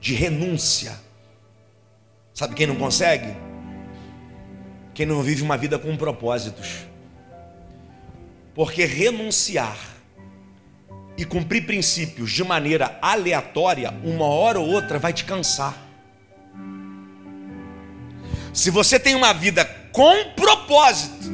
De 0.00 0.12
renúncia. 0.12 0.98
Sabe 2.34 2.56
quem 2.56 2.66
não 2.66 2.76
consegue? 2.76 3.32
Quem 4.92 5.06
não 5.06 5.22
vive 5.22 5.40
uma 5.40 5.56
vida 5.56 5.78
com 5.78 5.96
propósitos. 5.96 6.84
Porque 8.54 8.84
renunciar 8.84 9.97
e 11.18 11.24
cumprir 11.24 11.66
princípios 11.66 12.30
de 12.30 12.44
maneira 12.44 12.96
aleatória, 13.02 13.92
uma 14.04 14.24
hora 14.24 14.60
ou 14.60 14.68
outra 14.68 15.00
vai 15.00 15.12
te 15.12 15.24
cansar. 15.24 15.76
Se 18.54 18.70
você 18.70 19.00
tem 19.00 19.16
uma 19.16 19.34
vida 19.34 19.64
com 19.92 20.30
propósito, 20.36 21.28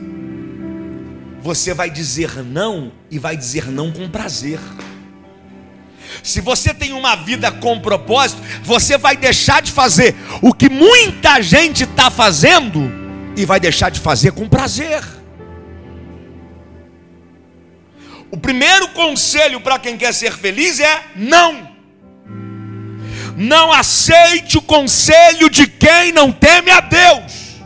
você 1.42 1.74
vai 1.74 1.90
dizer 1.90 2.42
não 2.42 2.92
e 3.10 3.18
vai 3.18 3.36
dizer 3.36 3.70
não 3.70 3.92
com 3.92 4.08
prazer. 4.08 4.58
Se 6.22 6.40
você 6.40 6.72
tem 6.72 6.94
uma 6.94 7.14
vida 7.16 7.52
com 7.52 7.78
propósito, 7.78 8.40
você 8.62 8.96
vai 8.96 9.14
deixar 9.14 9.60
de 9.60 9.70
fazer 9.70 10.14
o 10.40 10.54
que 10.54 10.70
muita 10.70 11.42
gente 11.42 11.84
está 11.84 12.10
fazendo 12.10 12.90
e 13.36 13.44
vai 13.44 13.60
deixar 13.60 13.90
de 13.90 14.00
fazer 14.00 14.32
com 14.32 14.48
prazer. 14.48 15.02
O 18.34 18.36
primeiro 18.36 18.88
conselho 18.88 19.60
para 19.60 19.78
quem 19.78 19.96
quer 19.96 20.12
ser 20.12 20.32
feliz 20.32 20.80
é 20.80 21.04
não. 21.14 21.70
Não 23.36 23.72
aceite 23.72 24.58
o 24.58 24.62
conselho 24.62 25.48
de 25.48 25.68
quem 25.68 26.10
não 26.10 26.32
teme 26.32 26.72
a 26.72 26.80
Deus. 26.80 27.62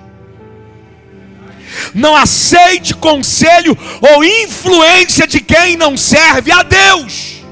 Não 1.94 2.14
aceite 2.14 2.92
conselho 2.92 3.78
ou 4.12 4.22
influência 4.22 5.26
de 5.26 5.40
quem 5.40 5.74
não 5.74 5.96
serve 5.96 6.52
a 6.52 6.62
Deus. 6.62 7.42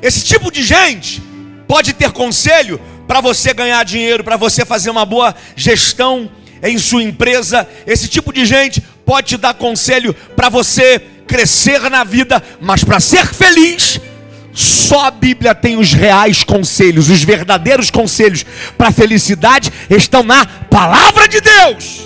Esse 0.00 0.24
tipo 0.24 0.50
de 0.50 0.62
gente 0.62 1.22
pode 1.68 1.92
ter 1.92 2.12
conselho 2.12 2.80
para 3.06 3.20
você 3.20 3.52
ganhar 3.52 3.84
dinheiro, 3.84 4.24
para 4.24 4.38
você 4.38 4.64
fazer 4.64 4.88
uma 4.88 5.04
boa 5.04 5.34
gestão 5.54 6.30
em 6.62 6.78
sua 6.78 7.02
empresa. 7.02 7.68
Esse 7.86 8.08
tipo 8.08 8.32
de 8.32 8.46
gente 8.46 8.82
pode 9.04 9.28
te 9.28 9.36
dar 9.36 9.54
conselho 9.54 10.14
para 10.36 10.48
você 10.48 10.98
crescer 11.26 11.90
na 11.90 12.04
vida, 12.04 12.42
mas 12.60 12.84
para 12.84 13.00
ser 13.00 13.26
feliz, 13.26 14.00
só 14.52 15.06
a 15.06 15.10
Bíblia 15.10 15.54
tem 15.54 15.76
os 15.76 15.92
reais 15.92 16.44
conselhos, 16.44 17.10
os 17.10 17.22
verdadeiros 17.22 17.90
conselhos 17.90 18.44
para 18.78 18.92
felicidade 18.92 19.72
estão 19.90 20.22
na 20.22 20.46
palavra 20.46 21.26
de 21.26 21.40
Deus. 21.40 22.04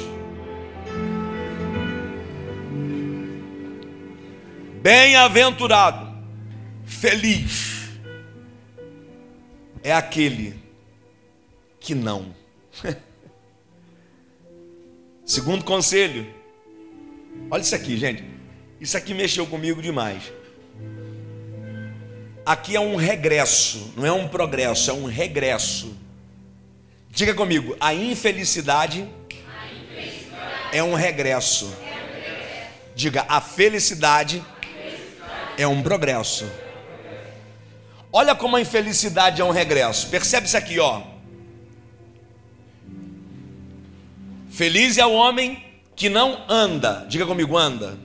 Bem-aventurado, 4.81 6.09
feliz 6.87 7.79
é 9.83 9.93
aquele 9.93 10.59
que 11.81 11.95
não. 11.95 12.35
Segundo 15.25 15.65
conselho, 15.65 16.27
olha 17.51 17.61
isso 17.61 17.75
aqui, 17.75 17.97
gente. 17.97 18.25
Isso 18.81 18.97
aqui 18.97 19.13
mexeu 19.13 19.47
comigo 19.47 19.83
demais. 19.83 20.33
Aqui 22.47 22.77
é 22.77 22.81
um 22.81 22.97
regresso, 22.97 23.93
não 23.97 24.07
é 24.07 24.13
um 24.13 24.27
progresso, 24.27 24.91
é 24.91 24.95
um 24.95 25.05
regresso. 25.05 25.95
Diga 27.11 27.35
comigo, 27.35 27.77
a 27.79 27.93
infelicidade, 27.93 29.01
a 29.03 29.67
infelicidade 29.67 30.69
é, 30.73 30.83
um 30.83 30.95
regresso. 30.95 31.67
é 31.67 31.69
um 31.69 32.15
regresso. 32.15 32.67
Diga, 32.95 33.27
a 33.29 33.41
felicidade, 33.41 34.43
a 34.43 34.67
felicidade 34.67 35.55
é 35.59 35.67
um 35.67 35.83
progresso. 35.83 36.51
Olha 38.11 38.35
como 38.35 38.57
a 38.57 38.61
infelicidade 38.61 39.43
é 39.43 39.45
um 39.45 39.51
regresso. 39.51 40.09
Percebe 40.09 40.47
isso 40.47 40.57
aqui, 40.57 40.79
ó. 40.79 41.03
Feliz 44.49 44.97
é 44.97 45.05
o 45.05 45.13
homem 45.13 45.68
que 45.99 46.09
não 46.09 46.45
anda, 46.49 47.05
diga 47.09 47.27
comigo, 47.27 47.59
anda. 47.59 47.89
anda. 47.89 47.99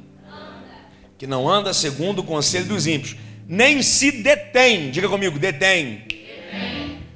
Que 1.15 1.27
não 1.27 1.47
anda 1.47 1.71
segundo 1.75 2.19
o 2.19 2.23
conselho 2.23 2.65
dos 2.65 2.87
ímpios, 2.87 3.15
nem 3.47 3.83
se 3.83 4.11
detém, 4.11 4.89
diga 4.89 5.07
comigo, 5.07 5.37
detém. 5.37 6.03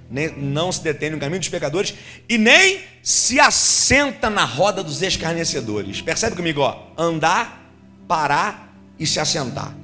detém. 0.09 0.33
não 0.37 0.71
se 0.71 0.83
detém 0.83 1.09
no 1.09 1.17
caminho 1.17 1.39
dos 1.39 1.49
pecadores 1.49 1.95
e 2.29 2.37
nem 2.37 2.81
se 3.01 3.39
assenta 3.39 4.29
na 4.29 4.45
roda 4.45 4.83
dos 4.83 5.01
escarnecedores. 5.01 5.99
Percebe 5.99 6.35
comigo, 6.35 6.61
ó, 6.61 6.77
andar 6.95 7.65
parar 8.07 8.71
e 8.99 9.07
se 9.07 9.19
assentar. 9.19 9.75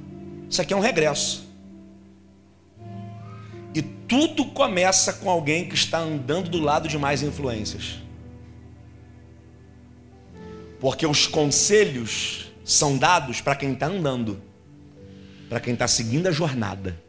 Isso 0.48 0.62
aqui 0.62 0.72
é 0.72 0.76
um 0.76 0.80
regresso. 0.80 1.44
E 3.74 3.82
tudo 3.82 4.44
começa 4.46 5.12
com 5.12 5.28
alguém 5.28 5.68
que 5.68 5.74
está 5.74 5.98
andando 5.98 6.48
do 6.48 6.60
lado 6.60 6.86
de 6.86 6.96
mais 6.96 7.20
influências. 7.20 8.03
Porque 10.84 11.06
os 11.06 11.26
conselhos 11.26 12.52
são 12.62 12.98
dados 12.98 13.40
para 13.40 13.56
quem 13.56 13.72
está 13.72 13.86
andando, 13.86 14.38
para 15.48 15.58
quem 15.58 15.72
está 15.72 15.88
seguindo 15.88 16.26
a 16.26 16.30
jornada. 16.30 17.02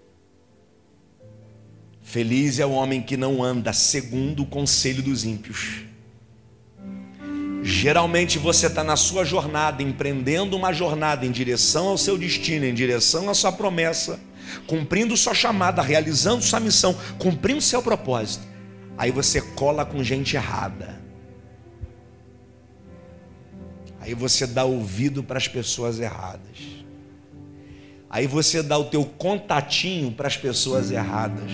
Feliz 2.02 2.58
é 2.58 2.66
o 2.66 2.72
homem 2.72 3.02
que 3.02 3.18
não 3.18 3.44
anda 3.44 3.74
segundo 3.74 4.44
o 4.44 4.46
conselho 4.46 5.04
dos 5.04 5.26
ímpios. 5.26 5.82
Geralmente 7.64 8.40
você 8.40 8.68
está 8.68 8.82
na 8.82 8.96
sua 8.96 9.26
jornada, 9.26 9.84
empreendendo 9.84 10.56
uma 10.56 10.72
jornada 10.72 11.26
em 11.26 11.32
direção 11.32 11.90
ao 11.90 11.98
seu 11.98 12.18
destino, 12.18 12.64
em 12.64 12.74
direção 12.74 13.30
à 13.30 13.34
sua 13.34 13.52
promessa, 13.52 14.22
cumprindo 14.68 15.18
sua 15.18 15.34
chamada, 15.34 15.82
realizando 15.82 16.42
sua 16.42 16.62
missão, 16.62 16.98
cumprindo 17.20 17.60
seu 17.60 17.84
propósito. 17.84 18.48
Aí 18.98 19.12
você 19.12 19.42
cola 19.42 19.86
com 19.86 20.02
gente 20.02 20.38
errada. 20.38 21.04
Aí 24.06 24.14
você 24.14 24.46
dá 24.46 24.64
ouvido 24.64 25.24
para 25.24 25.40
as 25.40 25.48
pessoas 25.48 26.00
erradas. 26.00 26.60
Aí 28.08 28.28
você 28.28 28.62
dá 28.62 28.78
o 28.78 28.84
teu 28.86 29.04
contatinho 29.04 30.12
para 30.12 30.28
as 30.28 30.38
pessoas 30.38 30.92
erradas. 30.92 31.52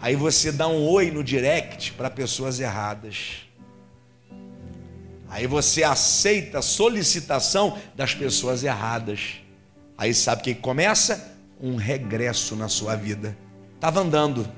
Aí 0.00 0.14
você 0.14 0.52
dá 0.52 0.68
um 0.68 0.86
oi 0.86 1.10
no 1.10 1.24
direct 1.24 1.94
para 1.94 2.08
pessoas 2.08 2.60
erradas. 2.60 3.38
Aí 5.28 5.48
você 5.48 5.82
aceita 5.82 6.60
a 6.60 6.62
solicitação 6.62 7.76
das 7.96 8.14
pessoas 8.14 8.62
erradas. 8.62 9.40
Aí 9.98 10.14
sabe 10.14 10.42
o 10.42 10.44
que 10.44 10.54
começa? 10.54 11.36
Um 11.60 11.74
regresso 11.74 12.54
na 12.54 12.68
sua 12.68 12.94
vida. 12.94 13.36
Estava 13.74 13.98
andando, 13.98 14.48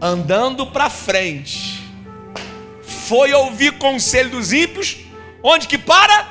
andando 0.00 0.64
para 0.64 0.88
frente. 0.88 1.79
Foi 3.10 3.32
ouvir 3.34 3.72
conselho 3.72 4.30
dos 4.30 4.52
ímpios. 4.52 4.98
Onde 5.42 5.66
que 5.66 5.76
para? 5.76 6.28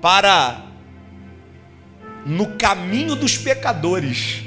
Para 0.00 0.62
no 2.24 2.56
caminho 2.56 3.16
dos 3.16 3.36
pecadores. 3.36 4.44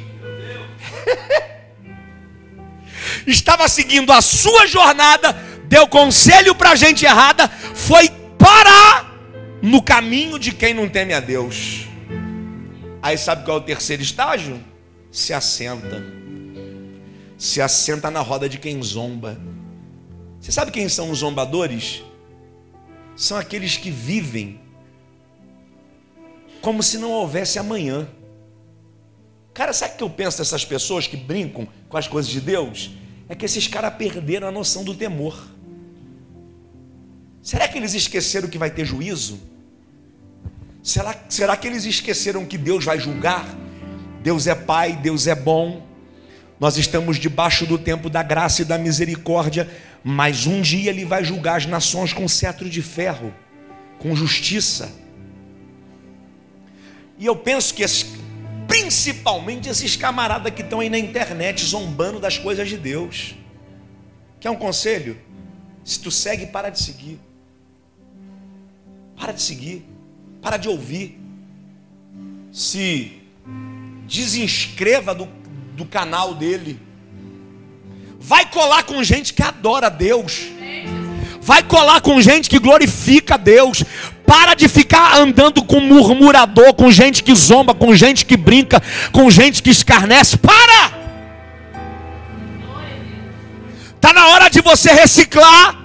Estava 3.28 3.68
seguindo 3.68 4.14
a 4.14 4.22
sua 4.22 4.66
jornada 4.66 5.34
deu 5.68 5.86
conselho 5.88 6.56
para 6.56 6.74
gente 6.76 7.04
errada, 7.04 7.50
foi 7.50 8.10
parar 8.38 9.14
no 9.62 9.82
caminho 9.82 10.40
de 10.40 10.54
quem 10.54 10.74
não 10.74 10.88
teme 10.88 11.14
a 11.14 11.20
Deus. 11.20 11.86
Aí 13.02 13.18
sabe 13.18 13.44
qual 13.44 13.58
é 13.58 13.60
o 13.60 13.64
terceiro 13.64 14.02
estágio? 14.02 14.64
Se 15.12 15.34
assenta. 15.34 16.02
Se 17.38 17.62
assenta 17.62 18.10
na 18.10 18.22
roda 18.22 18.48
de 18.48 18.58
quem 18.58 18.82
zomba. 18.82 19.38
Você 20.48 20.54
sabe 20.54 20.72
quem 20.72 20.88
são 20.88 21.12
os 21.12 21.18
zombadores? 21.18 22.02
São 23.18 23.36
aqueles 23.36 23.76
que 23.76 23.92
vivem 23.92 24.62
como 26.62 26.82
se 26.82 26.98
não 26.98 27.12
houvesse 27.12 27.60
amanhã. 27.60 28.08
Cara, 29.54 29.74
sabe 29.74 29.96
o 29.96 29.98
que 29.98 30.04
eu 30.06 30.10
penso 30.10 30.38
dessas 30.38 30.64
pessoas 30.64 31.06
que 31.06 31.18
brincam 31.18 31.68
com 31.90 31.98
as 31.98 32.08
coisas 32.08 32.32
de 32.32 32.40
Deus? 32.40 32.92
É 33.28 33.36
que 33.36 33.44
esses 33.44 33.68
caras 33.68 33.94
perderam 33.96 34.48
a 34.48 34.52
noção 34.52 34.86
do 34.86 34.96
temor. 34.96 35.38
Será 37.42 37.68
que 37.68 37.78
eles 37.78 37.94
esqueceram 37.94 38.48
que 38.48 38.58
vai 38.58 38.72
ter 38.72 38.86
juízo? 38.86 39.42
Será, 40.82 41.14
será 41.28 41.58
que 41.58 41.68
eles 41.68 41.84
esqueceram 41.84 42.46
que 42.46 42.58
Deus 42.58 42.86
vai 42.86 42.98
julgar? 42.98 43.46
Deus 44.24 44.48
é 44.48 44.56
Pai, 44.56 44.96
Deus 44.96 45.28
é 45.28 45.36
bom. 45.36 45.86
Nós 46.58 46.78
estamos 46.78 47.18
debaixo 47.18 47.66
do 47.66 47.78
tempo 47.78 48.10
da 48.10 48.24
graça 48.24 48.62
e 48.62 48.66
da 48.66 48.78
misericórdia, 48.78 49.70
mas 50.10 50.48
um 50.48 50.62
dia 50.62 50.90
Ele 50.90 51.04
vai 51.04 51.22
julgar 51.22 51.58
as 51.58 51.66
nações 51.66 52.14
com 52.14 52.26
cetro 52.30 52.70
de 52.70 52.82
ferro, 52.82 53.36
com 54.00 54.16
justiça. 54.16 54.90
E 57.18 57.26
eu 57.26 57.36
penso 57.36 57.74
que 57.74 57.84
esses, 57.84 58.06
principalmente 58.70 59.68
esses 59.68 59.98
camaradas 59.98 60.54
que 60.54 60.62
estão 60.62 60.80
aí 60.80 60.90
na 60.90 60.98
internet 60.98 61.62
zombando 61.62 62.22
das 62.22 62.38
coisas 62.38 62.70
de 62.70 62.78
Deus. 62.78 63.36
Quer 64.40 64.50
um 64.50 64.56
conselho? 64.56 65.20
Se 65.84 66.00
tu 66.00 66.10
segue, 66.10 66.46
para 66.46 66.70
de 66.70 66.80
seguir. 66.80 67.20
Para 69.18 69.34
de 69.34 69.42
seguir, 69.42 69.86
para 70.42 70.56
de 70.56 70.70
ouvir. 70.70 71.20
Se 72.50 73.24
desinscreva 74.08 75.14
do, 75.14 75.28
do 75.76 75.86
canal 75.86 76.34
dele. 76.34 76.87
Vai 78.28 78.46
colar 78.46 78.84
com 78.84 79.02
gente 79.06 79.34
que 79.34 79.42
adora 79.42 79.90
Deus. 79.90 80.48
Vai 81.40 81.64
colar 81.64 82.02
com 82.02 82.20
gente 82.20 82.50
que 82.50 82.60
glorifica 82.60 83.38
Deus. 83.38 83.86
Para 84.26 84.54
de 84.54 84.68
ficar 84.68 85.18
andando 85.18 85.64
com 85.64 85.80
murmurador, 85.80 86.74
com 86.74 86.92
gente 86.92 87.24
que 87.24 87.34
zomba, 87.34 87.74
com 87.74 87.96
gente 87.96 88.26
que 88.26 88.36
brinca, 88.36 88.84
com 89.14 89.32
gente 89.32 89.64
que 89.64 89.70
escarnece. 89.70 90.36
Para! 90.36 90.92
Está 93.96 94.12
na 94.12 94.28
hora 94.28 94.50
de 94.50 94.60
você 94.60 94.92
reciclar. 94.92 95.78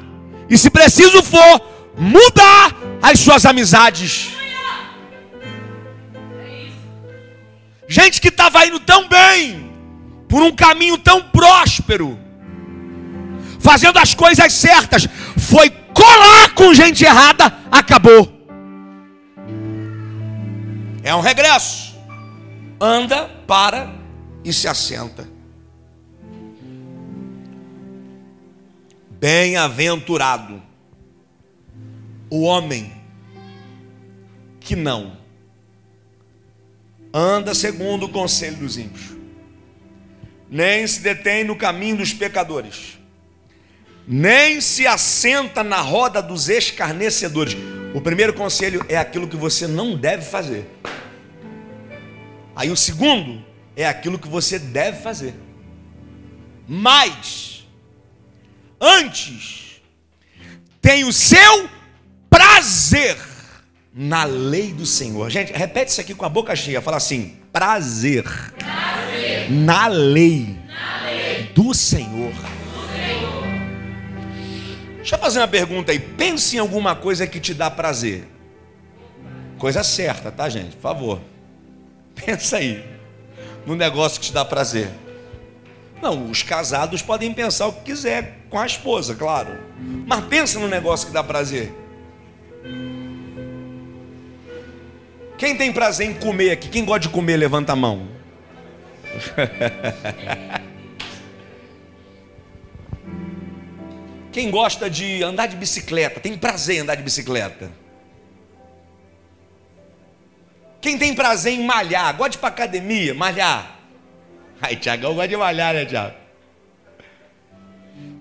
E 0.50 0.58
se 0.58 0.68
preciso 0.68 1.22
for, 1.22 1.62
mudar 1.96 2.74
as 3.00 3.20
suas 3.20 3.46
amizades. 3.46 4.30
Gente 7.86 8.20
que 8.20 8.28
estava 8.30 8.66
indo 8.66 8.80
tão 8.80 9.06
bem, 9.06 9.70
por 10.28 10.42
um 10.42 10.50
caminho 10.50 10.98
tão 10.98 11.22
próspero, 11.22 12.18
fazendo 13.62 13.98
as 13.98 14.14
coisas 14.14 14.52
certas, 14.52 15.08
foi 15.38 15.70
colar 15.70 16.52
com 16.54 16.74
gente 16.74 17.04
errada, 17.04 17.56
acabou. 17.70 18.30
É 21.02 21.14
um 21.14 21.20
regresso. 21.20 21.96
Anda, 22.80 23.28
para 23.46 23.94
e 24.44 24.52
se 24.52 24.66
assenta. 24.66 25.28
Bem-aventurado 29.10 30.60
o 32.28 32.42
homem 32.42 32.92
que 34.58 34.74
não 34.74 35.22
anda 37.12 37.54
segundo 37.54 38.06
o 38.06 38.08
conselho 38.08 38.56
dos 38.56 38.78
ímpios, 38.78 39.16
nem 40.48 40.86
se 40.86 41.00
detém 41.00 41.44
no 41.44 41.54
caminho 41.54 41.98
dos 41.98 42.14
pecadores, 42.14 42.98
nem 44.06 44.60
se 44.60 44.86
assenta 44.86 45.62
na 45.62 45.80
roda 45.80 46.22
dos 46.22 46.48
escarnecedores. 46.48 47.56
O 47.94 48.00
primeiro 48.00 48.32
conselho 48.32 48.84
é 48.88 48.96
aquilo 48.96 49.28
que 49.28 49.36
você 49.36 49.66
não 49.66 49.96
deve 49.96 50.24
fazer. 50.24 50.68
Aí 52.54 52.70
o 52.70 52.76
segundo 52.76 53.44
é 53.76 53.86
aquilo 53.86 54.18
que 54.18 54.28
você 54.28 54.58
deve 54.58 55.00
fazer. 55.02 55.34
Mas, 56.66 57.66
antes, 58.80 59.82
tem 60.80 61.04
o 61.04 61.12
seu 61.12 61.68
prazer 62.30 63.16
na 63.94 64.24
lei 64.24 64.72
do 64.72 64.86
Senhor. 64.86 65.30
Gente, 65.30 65.52
repete 65.52 65.90
isso 65.90 66.00
aqui 66.00 66.14
com 66.14 66.24
a 66.24 66.28
boca 66.28 66.54
cheia. 66.56 66.80
Fala 66.80 66.96
assim: 66.96 67.36
prazer, 67.52 68.24
prazer. 68.58 69.50
Na, 69.50 69.86
lei 69.86 70.56
na 70.66 71.04
lei 71.04 71.50
do 71.54 71.74
Senhor. 71.74 72.32
Senhor. 72.32 72.61
Deixa 75.02 75.16
eu 75.16 75.18
fazer 75.18 75.40
uma 75.40 75.48
pergunta 75.48 75.90
aí. 75.90 75.98
Pense 75.98 76.54
em 76.54 76.60
alguma 76.60 76.94
coisa 76.94 77.26
que 77.26 77.40
te 77.40 77.52
dá 77.52 77.68
prazer. 77.68 78.24
Coisa 79.58 79.82
certa, 79.82 80.30
tá, 80.30 80.48
gente? 80.48 80.76
Por 80.76 80.82
favor. 80.82 81.20
Pensa 82.14 82.58
aí. 82.58 82.84
No 83.66 83.74
negócio 83.74 84.20
que 84.20 84.26
te 84.26 84.32
dá 84.32 84.44
prazer. 84.44 84.88
Não, 86.00 86.30
os 86.30 86.44
casados 86.44 87.02
podem 87.02 87.34
pensar 87.34 87.66
o 87.66 87.72
que 87.72 87.82
quiser 87.82 88.38
com 88.48 88.60
a 88.60 88.66
esposa, 88.66 89.14
claro. 89.14 89.58
Mas 90.06 90.24
pensa 90.24 90.58
no 90.58 90.66
negócio 90.66 91.06
que 91.06 91.12
dá 91.12 91.22
prazer. 91.22 91.72
Quem 95.38 95.56
tem 95.56 95.72
prazer 95.72 96.08
em 96.08 96.14
comer 96.14 96.50
aqui? 96.52 96.68
Quem 96.68 96.84
gosta 96.84 97.00
de 97.02 97.08
comer, 97.08 97.36
levanta 97.36 97.72
a 97.72 97.76
mão. 97.76 98.08
Quem 104.32 104.50
gosta 104.50 104.88
de 104.88 105.22
andar 105.22 105.46
de 105.46 105.56
bicicleta? 105.56 106.18
Tem 106.18 106.36
prazer 106.38 106.76
em 106.76 106.80
andar 106.80 106.94
de 106.94 107.02
bicicleta? 107.02 107.70
Quem 110.80 110.98
tem 110.98 111.14
prazer 111.14 111.52
em 111.52 111.64
malhar? 111.64 112.16
Gosta 112.16 112.30
de 112.30 112.36
ir 112.38 112.40
para 112.40 112.48
academia? 112.48 113.14
Malhar? 113.14 113.78
Ai, 114.60 114.74
Tiagão 114.74 115.14
gosta 115.14 115.28
de 115.28 115.36
malhar, 115.36 115.74
né, 115.74 115.84
Tiago? 115.84 116.14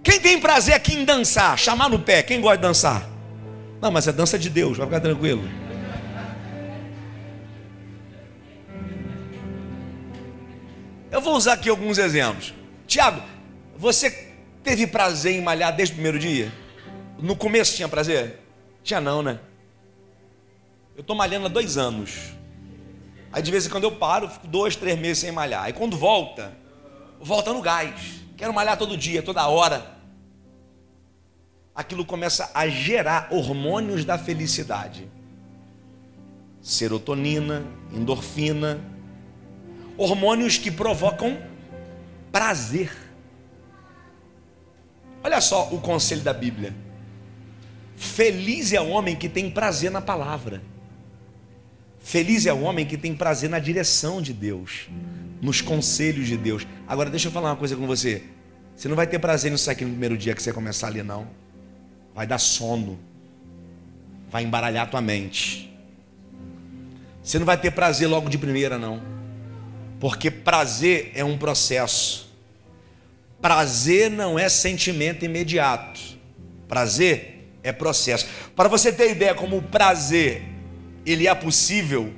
Quem 0.04 0.20
tem 0.20 0.40
prazer 0.40 0.76
aqui 0.76 0.96
em 0.96 1.06
dançar? 1.06 1.58
Chamar 1.58 1.90
no 1.90 2.00
pé. 2.00 2.22
Quem 2.22 2.42
gosta 2.42 2.58
de 2.58 2.64
dançar? 2.64 3.08
Não, 3.82 3.90
mas 3.90 4.06
é 4.08 4.12
dança 4.12 4.38
de 4.38 4.50
Deus, 4.50 4.78
vai 4.78 4.86
ficar 4.86 5.00
tranquilo. 5.00 5.48
Eu 11.10 11.22
vou 11.22 11.36
usar 11.36 11.54
aqui 11.54 11.70
alguns 11.70 11.98
exemplos. 11.98 12.54
Tiago, 12.86 13.22
você 13.76 14.31
teve 14.64 14.88
prazer 14.88 15.34
em 15.34 15.42
malhar 15.42 15.76
desde 15.76 15.94
o 15.94 15.96
primeiro 15.96 16.20
dia? 16.20 16.52
No 17.20 17.36
começo 17.36 17.76
tinha 17.76 17.88
prazer? 17.88 18.40
Tinha 18.84 19.00
não, 19.00 19.22
né? 19.22 19.40
Eu 20.96 21.02
estou 21.02 21.16
malhando 21.16 21.46
há 21.46 21.50
dois 21.50 21.78
anos. 21.78 22.34
Aí 23.32 23.42
de 23.42 23.52
vez 23.52 23.66
em 23.66 23.70
quando 23.70 23.86
eu 23.86 23.92
paro, 23.94 24.28
fico 24.28 24.48
dois, 24.48 24.76
três 24.76 25.00
meses 25.00 25.20
sem 25.20 25.32
malhar. 25.32 25.64
Aí 25.64 25.74
quando 25.74 25.96
volta, 25.98 26.52
volta 27.20 27.54
no 27.54 27.62
gás. 27.62 28.22
Quero 28.36 28.54
malhar 28.54 28.78
todo 28.78 28.98
dia, 28.98 29.22
toda 29.22 29.48
hora. 29.48 30.00
Aquilo 31.74 32.06
começa 32.06 32.52
a 32.54 32.68
gerar 32.68 33.30
hormônios 33.32 34.04
da 34.04 34.18
felicidade. 34.18 35.08
Serotonina, 36.62 37.64
endorfina, 37.94 38.82
hormônios 39.98 40.58
que 40.58 40.70
provocam 40.70 41.38
prazer. 42.32 42.92
Olha 45.24 45.40
só 45.40 45.70
o 45.72 45.80
conselho 45.80 46.22
da 46.22 46.34
Bíblia. 46.34 46.74
Feliz 47.96 48.74
é 48.74 48.82
o 48.82 48.90
homem 48.90 49.16
que 49.16 49.30
tem 49.30 49.50
prazer 49.50 49.92
na 49.92 50.02
palavra. 50.02 50.62
Feliz 52.00 52.48
é 52.48 52.54
o 52.54 52.62
homem 52.62 52.86
que 52.86 52.98
tem 52.98 53.16
prazer 53.16 53.50
na 53.50 53.60
direção 53.60 54.22
de 54.22 54.34
Deus, 54.34 54.90
nos 55.40 55.62
conselhos 55.62 56.28
de 56.28 56.36
Deus. 56.36 56.66
Agora 56.88 57.12
deixa 57.12 57.28
eu 57.28 57.32
falar 57.32 57.52
uma 57.52 57.56
coisa 57.56 57.76
com 57.76 57.86
você. 57.86 58.24
Você 58.76 58.88
não 58.88 58.96
vai 58.96 59.06
ter 59.06 59.20
prazer 59.20 59.52
nisso 59.52 59.70
aqui 59.70 59.86
no 59.86 59.92
primeiro 59.92 60.18
dia 60.18 60.34
que 60.34 60.42
você 60.42 60.52
começar 60.52 60.88
ali, 60.88 61.04
não. 61.04 61.28
Vai 62.16 62.26
dar 62.26 62.40
sono. 62.40 62.98
Vai 64.32 64.44
embaralhar 64.44 64.90
tua 64.90 65.02
mente. 65.02 65.72
Você 67.22 67.38
não 67.38 67.46
vai 67.46 67.58
ter 67.58 67.70
prazer 67.70 68.08
logo 68.08 68.30
de 68.30 68.38
primeira, 68.40 68.80
não. 68.80 69.00
Porque 70.00 70.32
prazer 70.32 71.12
é 71.14 71.24
um 71.24 71.38
processo. 71.38 72.31
Prazer 73.42 74.10
não 74.10 74.38
é 74.38 74.48
sentimento 74.48 75.26
imediato. 75.26 76.00
Prazer 76.68 77.50
é 77.64 77.72
processo. 77.72 78.28
Para 78.56 78.70
você 78.70 78.92
ter 78.92 79.12
ideia 79.12 79.34
como 79.34 79.58
o 79.58 79.62
prazer 79.62 80.44
ele 81.06 81.28
é 81.28 81.34
possível 81.34 82.14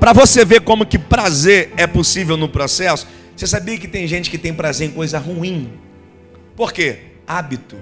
Para 0.00 0.14
você 0.14 0.46
ver 0.46 0.62
como 0.62 0.86
que 0.86 0.98
prazer 0.98 1.74
é 1.76 1.86
possível 1.86 2.34
no 2.34 2.48
processo, 2.48 3.06
você 3.36 3.46
sabia 3.46 3.78
que 3.78 3.86
tem 3.86 4.08
gente 4.08 4.30
que 4.30 4.38
tem 4.38 4.54
prazer 4.54 4.88
em 4.88 4.92
coisa 4.92 5.18
ruim? 5.18 5.78
Por 6.56 6.72
quê? 6.72 7.12
Hábito. 7.26 7.76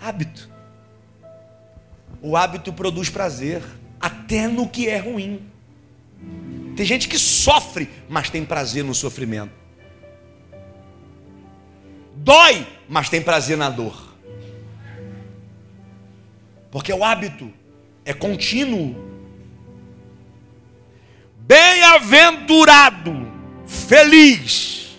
Hábito. 0.00 0.48
O 2.22 2.36
hábito 2.36 2.72
produz 2.72 3.10
prazer, 3.10 3.62
até 4.00 4.46
no 4.46 4.68
que 4.68 4.88
é 4.88 4.98
ruim. 4.98 5.42
Tem 6.76 6.86
gente 6.86 7.08
que 7.08 7.18
sofre, 7.18 7.90
mas 8.08 8.30
tem 8.30 8.44
prazer 8.44 8.84
no 8.84 8.94
sofrimento. 8.94 9.52
Dói, 12.14 12.64
mas 12.88 13.08
tem 13.08 13.20
prazer 13.20 13.56
na 13.56 13.68
dor. 13.68 14.14
Porque 16.70 16.92
o 16.92 17.02
hábito 17.02 17.52
é 18.04 18.14
contínuo. 18.14 19.11
Bem-aventurado, 21.44 23.26
feliz, 23.66 24.96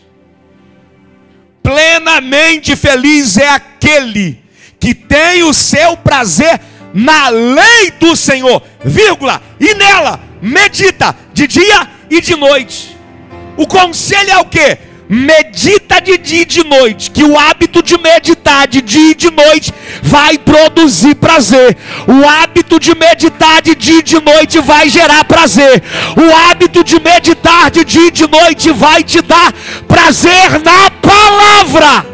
plenamente 1.61 2.75
feliz 2.75 3.37
é 3.37 3.49
aquele 3.49 4.39
que 4.79 4.93
tem 4.93 5.43
o 5.43 5.53
seu 5.53 5.95
prazer 5.95 6.59
na 6.93 7.29
lei 7.29 7.91
do 7.91 8.15
Senhor, 8.15 8.61
vírgula, 8.83 9.41
e 9.59 9.73
nela 9.73 10.19
medita 10.41 11.15
de 11.33 11.47
dia 11.47 11.89
e 12.09 12.19
de 12.19 12.35
noite. 12.35 12.97
O 13.55 13.65
conselho 13.65 14.31
é 14.31 14.37
o 14.37 14.45
que? 14.45 14.77
Medita 15.13 16.01
de 16.01 16.17
dia 16.17 16.41
e 16.41 16.45
de 16.45 16.63
noite, 16.63 17.11
que 17.11 17.23
o 17.23 17.37
hábito 17.37 17.83
de 17.83 17.95
meditar 17.99 18.67
de 18.67 18.81
dia 18.81 19.11
e 19.11 19.15
de 19.15 19.29
noite 19.29 19.71
vai 20.01 20.39
produzir 20.39 21.13
prazer. 21.15 21.77
O 22.07 22.27
hábito 22.27 22.79
de 22.79 22.95
meditar 22.95 23.61
de 23.61 23.75
dia 23.75 23.99
e 23.99 24.03
de 24.03 24.19
noite 24.19 24.59
vai 24.59 24.89
gerar 24.89 25.23
prazer. 25.25 25.83
O 26.17 26.35
hábito 26.49 26.83
de 26.83 26.99
meditar 26.99 27.69
de 27.69 27.85
dia 27.85 28.07
e 28.07 28.11
de 28.11 28.27
noite 28.27 28.71
vai 28.71 29.03
te 29.03 29.21
dar 29.21 29.53
prazer 29.87 30.59
na 30.63 30.89
palavra. 30.89 32.07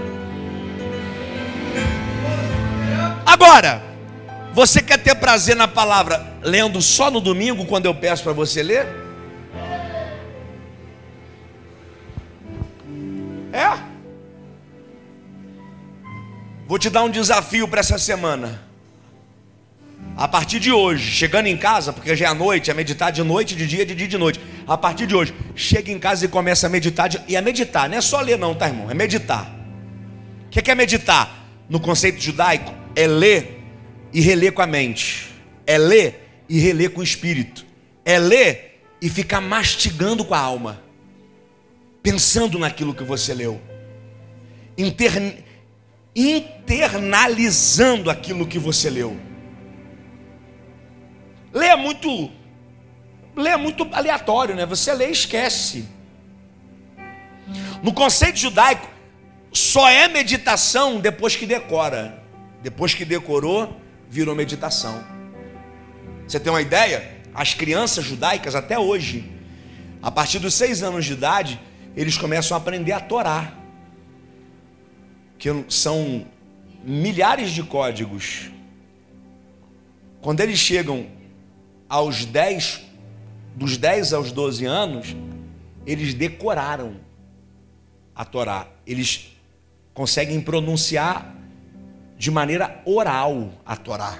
Agora, 3.26 3.82
você 4.54 4.82
quer 4.82 4.98
ter 4.98 5.16
prazer 5.16 5.56
na 5.56 5.70
palavra 5.70 6.34
lendo 6.42 6.82
só 6.82 7.10
no 7.10 7.22
domingo 7.22 7.66
quando 7.66 7.86
eu 7.86 7.96
peço 7.96 8.24
para 8.24 8.34
você 8.34 8.62
ler? 8.62 8.99
Vou 16.80 16.84
te 16.84 16.90
dar 16.90 17.04
um 17.04 17.10
desafio 17.10 17.68
para 17.68 17.82
essa 17.82 17.98
semana. 17.98 18.64
A 20.16 20.30
partir 20.30 20.62
de 20.62 20.72
hoje, 20.72 21.12
chegando 21.12 21.48
em 21.48 21.58
casa, 21.58 21.92
porque 21.92 22.16
já 22.16 22.28
é 22.28 22.30
a 22.30 22.34
noite, 22.34 22.72
é 22.72 22.74
meditar 22.74 23.12
de 23.12 23.22
noite, 23.22 23.54
de 23.54 23.68
dia, 23.68 23.86
de 23.86 23.94
dia, 23.94 24.08
de 24.08 24.18
noite. 24.18 24.40
A 24.66 24.78
partir 24.78 25.06
de 25.06 25.14
hoje, 25.14 25.36
chega 25.54 25.92
em 25.92 26.00
casa 26.00 26.24
e 26.24 26.30
começa 26.30 26.68
a 26.68 26.70
meditar. 26.70 27.10
De, 27.10 27.20
e 27.28 27.36
a 27.36 27.42
meditar, 27.42 27.90
não 27.90 27.98
é 27.98 28.00
só 28.00 28.22
ler, 28.22 28.38
não, 28.38 28.56
tá, 28.56 28.70
irmão? 28.70 28.90
É 28.90 28.94
meditar. 28.94 29.54
O 30.46 30.50
que 30.50 30.72
é 30.72 30.74
meditar? 30.74 31.50
No 31.68 31.82
conceito 31.82 32.22
judaico, 32.22 32.74
é 32.96 33.06
ler 33.06 33.62
e 34.14 34.22
reler 34.22 34.54
com 34.54 34.62
a 34.62 34.66
mente. 34.66 35.32
É 35.68 35.78
ler 35.78 36.46
e 36.48 36.62
reler 36.62 36.92
com 36.92 37.02
o 37.02 37.04
espírito. 37.04 37.66
É 38.06 38.18
ler 38.18 38.86
e 39.02 39.10
ficar 39.10 39.42
mastigando 39.42 40.24
com 40.24 40.34
a 40.34 40.40
alma 40.40 40.82
pensando 42.02 42.58
naquilo 42.58 42.94
que 42.94 43.04
você 43.04 43.34
leu, 43.34 43.60
Inter... 44.78 45.49
internalizando 46.16 48.10
aquilo 48.10 48.48
que 48.48 48.60
você 48.60 48.90
leu. 48.90 49.20
Lê 51.54 51.68
é 51.68 51.76
muito, 51.76 52.32
lê 53.36 53.50
é 53.50 53.58
muito 53.58 53.88
aleatório, 53.92 54.56
né? 54.56 54.66
Você 54.66 54.94
lê 54.94 55.10
e 55.10 55.12
esquece. 55.12 55.88
No 57.82 57.94
conceito 57.94 58.38
judaico, 58.38 58.88
só 59.52 59.90
é 59.90 60.08
meditação 60.08 61.00
depois 61.00 61.36
que 61.36 61.46
decora. 61.46 62.24
Depois 62.62 62.94
que 62.94 63.06
decorou, 63.06 63.80
virou 64.10 64.36
meditação. 64.36 65.04
Você 66.28 66.40
tem 66.40 66.52
uma 66.52 66.62
ideia? 66.62 67.18
As 67.34 67.54
crianças 67.54 68.04
judaicas 68.04 68.54
até 68.54 68.78
hoje, 68.78 69.32
a 70.02 70.12
partir 70.12 70.40
dos 70.40 70.54
seis 70.54 70.84
anos 70.84 71.06
de 71.06 71.14
idade, 71.14 71.60
eles 71.96 72.18
começam 72.18 72.56
a 72.56 72.60
aprender 72.60 72.92
a 72.92 73.00
Torá, 73.00 73.54
que 75.40 75.50
são 75.70 76.28
milhares 76.84 77.50
de 77.50 77.64
códigos. 77.64 78.52
Quando 80.22 80.42
eles 80.42 80.60
chegam 80.60 81.08
aos 81.88 82.26
10, 82.26 82.82
dos 83.56 83.78
10 83.78 84.14
aos 84.14 84.32
12 84.32 84.66
anos, 84.66 85.16
eles 85.88 86.14
decoraram 86.14 86.98
a 88.14 88.24
Torá. 88.24 88.68
Eles 88.86 89.36
conseguem 89.94 90.40
pronunciar 90.40 91.36
de 92.18 92.30
maneira 92.30 92.82
oral 92.86 93.52
a 93.66 93.76
Torá. 93.76 94.20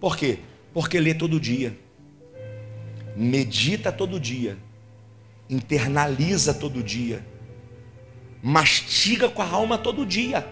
Por 0.00 0.16
quê? 0.16 0.40
Porque 0.72 0.98
lê 0.98 1.14
todo 1.14 1.38
dia, 1.38 1.78
medita 3.14 3.92
todo 3.92 4.18
dia 4.18 4.58
internaliza 5.48 6.54
todo 6.54 6.82
dia, 6.82 7.24
mastiga 8.44 9.28
com 9.28 9.42
a 9.42 9.48
alma 9.48 9.76
todo 9.76 10.06
dia. 10.06 10.46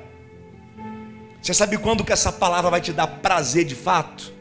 Você 1.40 1.54
sabe 1.54 1.78
quando 1.78 2.04
que 2.04 2.12
essa 2.12 2.32
palavra 2.32 2.70
vai 2.70 2.80
te 2.80 2.92
dar 2.92 3.06
prazer 3.06 3.64
de 3.64 3.76
fato? 3.76 4.32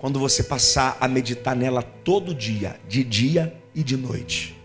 quando 0.00 0.18
você 0.18 0.42
passar 0.42 0.96
a 0.98 1.06
meditar 1.06 1.54
nela 1.54 1.82
todo 1.82 2.34
dia, 2.34 2.80
de 2.88 3.04
dia 3.04 3.54
e 3.74 3.82
de 3.82 3.98
noite. 3.98 4.56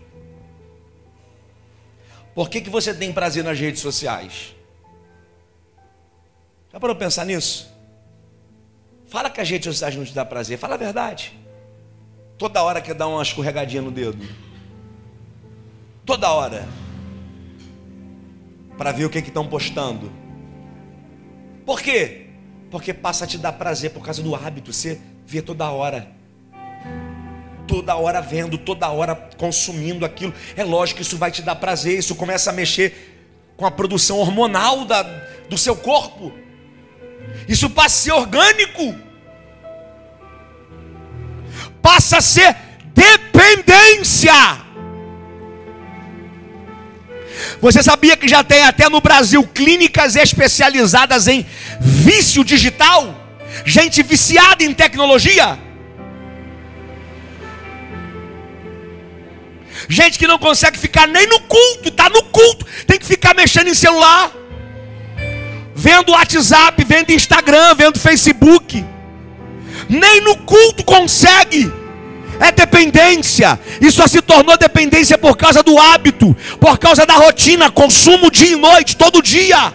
Por 2.34 2.48
que, 2.48 2.62
que 2.62 2.70
você 2.70 2.94
tem 2.94 3.12
prazer 3.12 3.44
nas 3.44 3.60
redes 3.60 3.82
sociais? 3.82 4.56
Já 6.72 6.80
parou 6.80 6.96
pensar 6.96 7.26
nisso? 7.26 7.70
Fala 9.06 9.28
que 9.28 9.38
as 9.38 9.48
redes 9.48 9.66
sociais 9.66 9.94
não 9.94 10.06
te 10.06 10.14
dá 10.14 10.24
prazer, 10.24 10.56
fala 10.56 10.74
a 10.74 10.78
verdade. 10.78 11.38
Toda 12.38 12.62
hora 12.62 12.80
quer 12.80 12.94
dar 12.94 13.06
uma 13.06 13.22
escorregadinha 13.22 13.82
no 13.82 13.90
dedo. 13.90 14.26
Toda 16.06 16.32
hora. 16.32 16.66
Para 18.76 18.92
ver 18.92 19.04
o 19.04 19.10
que 19.10 19.18
estão 19.18 19.46
postando. 19.46 20.12
Por 21.64 21.80
quê? 21.80 22.26
Porque 22.70 22.92
passa 22.92 23.24
a 23.24 23.26
te 23.26 23.38
dar 23.38 23.52
prazer 23.52 23.90
por 23.90 24.02
causa 24.02 24.22
do 24.22 24.34
hábito. 24.34 24.72
Você 24.72 25.00
vê 25.26 25.42
toda 25.42 25.70
hora. 25.70 26.08
Toda 27.66 27.96
hora 27.96 28.20
vendo, 28.20 28.56
toda 28.56 28.88
hora 28.88 29.16
consumindo 29.36 30.04
aquilo. 30.04 30.32
É 30.56 30.62
lógico 30.62 30.98
que 30.98 31.02
isso 31.02 31.16
vai 31.16 31.30
te 31.30 31.42
dar 31.42 31.56
prazer. 31.56 31.98
Isso 31.98 32.14
começa 32.14 32.50
a 32.50 32.52
mexer 32.52 33.16
com 33.56 33.66
a 33.66 33.70
produção 33.70 34.18
hormonal 34.18 34.84
da, 34.84 35.02
do 35.48 35.56
seu 35.56 35.74
corpo. 35.74 36.32
Isso 37.48 37.68
passa 37.70 37.86
a 37.86 37.88
ser 37.88 38.12
orgânico. 38.12 38.94
Passa 41.82 42.18
a 42.18 42.20
ser 42.20 42.56
dependência. 42.94 44.65
Você 47.60 47.82
sabia 47.82 48.16
que 48.16 48.28
já 48.28 48.44
tem 48.44 48.62
até 48.62 48.88
no 48.88 49.00
Brasil 49.00 49.42
clínicas 49.54 50.16
especializadas 50.16 51.26
em 51.26 51.46
vício 51.80 52.44
digital? 52.44 53.14
Gente 53.64 54.02
viciada 54.02 54.62
em 54.62 54.72
tecnologia? 54.72 55.58
Gente 59.88 60.18
que 60.18 60.26
não 60.26 60.38
consegue 60.38 60.78
ficar 60.78 61.06
nem 61.06 61.26
no 61.26 61.40
culto, 61.40 61.88
está 61.88 62.08
no 62.10 62.22
culto, 62.24 62.66
tem 62.86 62.98
que 62.98 63.06
ficar 63.06 63.34
mexendo 63.34 63.68
em 63.68 63.74
celular 63.74 64.32
vendo 65.76 66.12
WhatsApp, 66.12 66.82
vendo 66.84 67.10
Instagram, 67.12 67.74
vendo 67.74 68.00
Facebook. 68.00 68.84
Nem 69.88 70.20
no 70.22 70.38
culto 70.38 70.82
consegue. 70.82 71.70
É 72.40 72.52
dependência. 72.52 73.58
E 73.80 73.90
só 73.90 74.06
se 74.06 74.20
tornou 74.20 74.56
dependência 74.56 75.16
por 75.16 75.36
causa 75.36 75.62
do 75.62 75.78
hábito, 75.78 76.36
por 76.60 76.78
causa 76.78 77.06
da 77.06 77.14
rotina, 77.14 77.70
consumo 77.70 78.30
dia 78.30 78.52
e 78.52 78.56
noite, 78.56 78.96
todo 78.96 79.22
dia. 79.22 79.72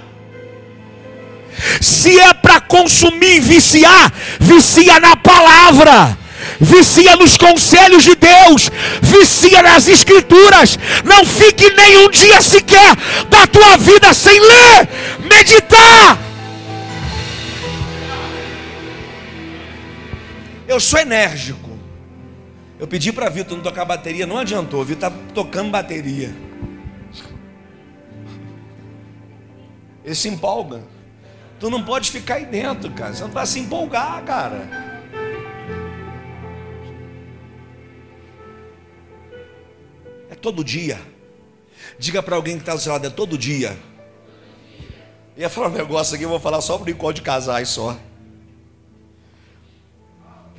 Se 1.80 2.20
é 2.20 2.34
para 2.34 2.60
consumir, 2.62 3.40
viciar, 3.40 4.12
vicia 4.40 5.00
na 5.00 5.16
palavra 5.16 6.18
vicia 6.60 7.16
nos 7.16 7.38
conselhos 7.38 8.04
de 8.04 8.16
Deus, 8.16 8.70
vicia 9.02 9.62
nas 9.62 9.88
escrituras. 9.88 10.78
Não 11.04 11.26
fique 11.26 11.70
nem 11.72 11.98
um 12.06 12.10
dia 12.10 12.42
sequer 12.42 12.96
da 13.30 13.48
tua 13.48 13.78
vida 13.78 14.14
sem 14.14 14.40
ler, 14.40 14.90
meditar. 15.20 16.18
Eu 20.68 20.80
sou 20.80 21.00
enérgico. 21.00 21.61
Eu 22.82 22.88
pedi 22.88 23.14
para 23.14 23.30
Vitor 23.30 23.56
não 23.56 23.64
tocar 23.64 23.86
bateria, 23.86 24.28
não 24.28 24.38
adiantou. 24.38 24.84
Vitor 24.84 25.08
está 25.08 25.24
tocando 25.34 25.72
bateria. 25.72 26.36
Ele 30.04 30.16
se 30.16 30.28
empolga. 30.28 30.82
Tu 31.60 31.70
não 31.70 31.82
pode 31.84 32.12
ficar 32.12 32.36
aí 32.36 32.46
dentro, 32.46 32.92
cara. 32.92 33.14
Você 33.14 33.24
não 33.24 33.32
vai 33.32 33.46
se 33.46 33.60
empolgar, 33.60 34.22
cara. 34.24 34.92
todo 40.42 40.64
dia. 40.64 41.00
Diga 42.00 42.22
para 42.22 42.36
alguém 42.36 42.56
que 42.56 42.64
está 42.64 42.74
do 42.74 42.82
seu 42.82 42.92
lado, 42.92 43.06
é 43.06 43.10
todo 43.10 43.38
dia. 43.38 43.78
Ia 45.38 45.50
falar 45.50 45.68
um 45.68 45.72
negócio 45.72 46.16
aqui, 46.16 46.26
eu 46.26 46.30
vou 46.30 46.40
falar 46.40 46.60
só 46.62 46.78
por 46.78 46.90
encontro 46.90 47.16
de 47.16 47.22
casais 47.22 47.70
só. 47.70 47.98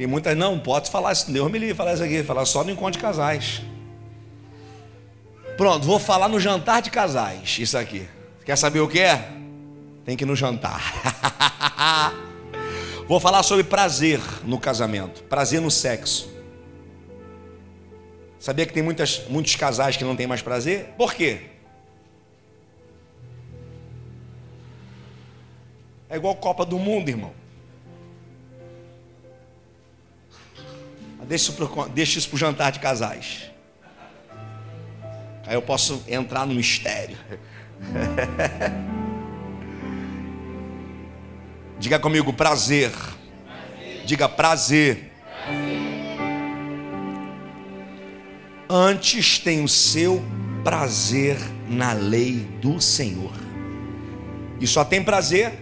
Muitas, 0.07 0.37
não, 0.37 0.59
pode 0.59 0.91
falar 0.91 1.13
isso, 1.13 1.31
Deus 1.31 1.51
me 1.51 1.59
livre 1.59 1.75
falar 1.75 1.95
isso 1.95 2.03
aqui, 2.03 2.23
falar 2.23 2.45
só 2.45 2.65
no 2.65 2.71
encontro 2.71 2.93
de 2.93 2.99
casais. 2.99 3.63
Pronto, 5.57 5.87
vou 5.87 5.99
falar 5.99 6.29
no 6.29 6.41
jantar 6.41 6.83
de 6.83 6.91
casais, 6.91 7.59
isso 7.59 7.77
aqui. 7.77 8.09
Quer 8.45 8.57
saber 8.57 8.81
o 8.81 8.89
que 8.89 9.01
é? 9.01 9.29
Tem 10.05 10.17
que 10.17 10.25
ir 10.25 10.27
no 10.27 10.35
jantar. 10.35 10.83
vou 13.07 13.21
falar 13.21 13.43
sobre 13.43 13.65
prazer 13.65 14.21
no 14.45 14.59
casamento, 14.59 15.23
prazer 15.25 15.61
no 15.61 15.71
sexo. 15.71 16.33
Sabia 18.41 18.67
que 18.67 18.73
tem 18.73 18.83
muitas, 18.83 19.23
muitos 19.29 19.55
casais 19.55 19.97
que 19.97 20.03
não 20.03 20.17
têm 20.17 20.27
mais 20.27 20.43
prazer? 20.43 20.95
Por 20.97 21.15
quê? 21.15 21.43
É 26.11 26.17
igual 26.17 26.35
Copa 26.35 26.67
do 26.67 26.79
Mundo, 26.79 27.09
irmão. 27.09 27.42
Deixa 31.27 31.53
isso, 32.19 32.29
para 32.29 32.37
o 32.37 32.39
jantar 32.39 32.73
de 32.73 32.81
casais. 32.81 33.51
Aí 35.47 35.55
eu 35.55 35.63
posso 35.63 36.03
entrar 36.07 36.47
no 36.47 36.55
mistério. 36.55 37.17
Diga 41.79 41.99
comigo, 41.99 42.33
prazer. 42.33 42.91
prazer. 42.91 44.05
Diga 44.05 44.29
prazer. 44.29 45.11
prazer 45.45 45.83
antes 48.73 49.39
tem 49.39 49.63
o 49.63 49.69
seu 49.69 50.25
prazer 50.65 51.37
na 51.69 51.93
lei 51.93 52.49
do 52.61 52.81
Senhor. 52.81 53.33
E 54.59 54.67
só 54.67 54.83
tem 54.83 55.03
prazer 55.03 55.53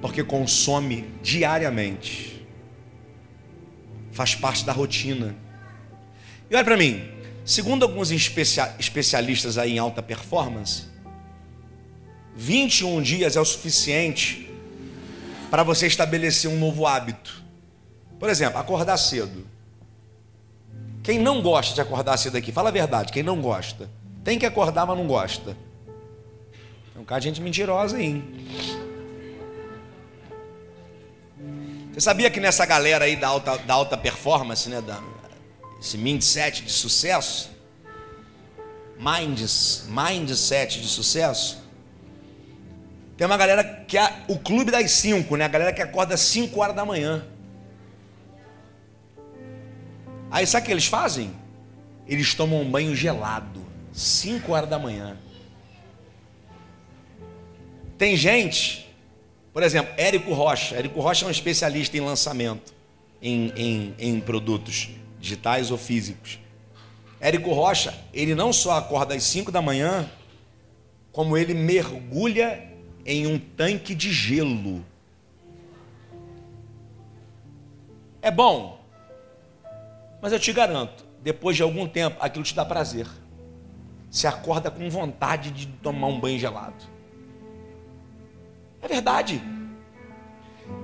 porque 0.00 0.24
consome 0.24 1.04
diariamente. 1.22 2.31
Faz 4.12 4.34
parte 4.34 4.64
da 4.64 4.72
rotina. 4.72 5.34
E 6.50 6.54
olha 6.54 6.64
para 6.64 6.76
mim, 6.76 7.02
segundo 7.44 7.82
alguns 7.82 8.10
especialistas 8.10 9.58
aí 9.58 9.72
em 9.72 9.78
alta 9.78 10.02
performance, 10.02 10.84
21 12.36 13.02
dias 13.02 13.36
é 13.36 13.40
o 13.40 13.44
suficiente 13.44 14.50
para 15.50 15.62
você 15.62 15.86
estabelecer 15.86 16.50
um 16.50 16.58
novo 16.58 16.86
hábito. 16.86 17.42
Por 18.18 18.30
exemplo, 18.30 18.58
acordar 18.58 18.96
cedo. 18.96 19.46
Quem 21.02 21.18
não 21.18 21.42
gosta 21.42 21.74
de 21.74 21.80
acordar 21.80 22.16
cedo 22.16 22.36
aqui, 22.36 22.52
fala 22.52 22.68
a 22.68 22.72
verdade, 22.72 23.12
quem 23.12 23.22
não 23.22 23.40
gosta, 23.40 23.90
tem 24.22 24.38
que 24.38 24.46
acordar, 24.46 24.86
mas 24.86 24.96
não 24.96 25.06
gosta. 25.06 25.56
Tem 26.92 27.02
um 27.02 27.04
cara 27.04 27.20
de 27.20 27.28
gente 27.28 27.40
mentirosa 27.40 27.96
aí. 27.96 28.04
Hein? 28.04 28.24
Você 31.92 32.00
sabia 32.00 32.30
que 32.30 32.40
nessa 32.40 32.64
galera 32.64 33.04
aí 33.04 33.16
da 33.16 33.28
alta, 33.28 33.58
da 33.58 33.74
alta 33.74 33.98
performance, 33.98 34.66
né, 34.68 34.80
da, 34.80 34.98
esse 35.78 35.98
mindset 35.98 36.62
de 36.62 36.72
sucesso, 36.72 37.50
minds, 38.98 39.84
mindset 39.88 40.80
de 40.80 40.88
sucesso, 40.88 41.62
tem 43.14 43.26
uma 43.26 43.36
galera 43.36 43.84
que 43.86 43.98
é 43.98 44.22
o 44.26 44.38
clube 44.38 44.70
das 44.70 44.90
5, 44.90 45.36
né? 45.36 45.44
A 45.44 45.48
galera 45.48 45.72
que 45.72 45.82
acorda 45.82 46.14
às 46.14 46.20
5 46.20 46.58
horas 46.58 46.74
da 46.74 46.84
manhã. 46.84 47.26
Aí 50.30 50.46
sabe 50.46 50.62
o 50.62 50.66
que 50.66 50.72
eles 50.72 50.86
fazem? 50.86 51.30
Eles 52.06 52.34
tomam 52.34 52.62
um 52.62 52.70
banho 52.70 52.96
gelado, 52.96 53.60
5 53.92 54.50
horas 54.50 54.68
da 54.68 54.78
manhã. 54.78 55.18
Tem 57.98 58.16
gente, 58.16 58.91
por 59.52 59.62
exemplo, 59.62 59.92
Érico 59.96 60.32
Rocha. 60.32 60.76
Érico 60.76 61.00
Rocha 61.00 61.24
é 61.24 61.28
um 61.28 61.30
especialista 61.30 61.96
em 61.96 62.00
lançamento, 62.00 62.72
em, 63.20 63.52
em, 63.56 63.94
em 63.98 64.20
produtos 64.20 64.90
digitais 65.20 65.70
ou 65.70 65.78
físicos. 65.78 66.38
Érico 67.20 67.52
Rocha, 67.52 67.94
ele 68.12 68.34
não 68.34 68.52
só 68.52 68.76
acorda 68.76 69.14
às 69.14 69.22
5 69.22 69.52
da 69.52 69.62
manhã, 69.62 70.10
como 71.12 71.36
ele 71.36 71.54
mergulha 71.54 72.68
em 73.04 73.26
um 73.26 73.38
tanque 73.38 73.94
de 73.94 74.10
gelo. 74.10 74.84
É 78.20 78.30
bom? 78.30 78.80
Mas 80.20 80.32
eu 80.32 80.38
te 80.38 80.52
garanto, 80.52 81.04
depois 81.22 81.56
de 81.56 81.62
algum 81.62 81.86
tempo, 81.86 82.16
aquilo 82.20 82.44
te 82.44 82.54
dá 82.54 82.64
prazer. 82.64 83.06
Você 84.10 84.26
acorda 84.26 84.70
com 84.70 84.88
vontade 84.88 85.50
de 85.50 85.66
tomar 85.66 86.06
um 86.06 86.20
banho 86.20 86.38
gelado. 86.38 86.84
É 88.82 88.88
verdade. 88.88 89.40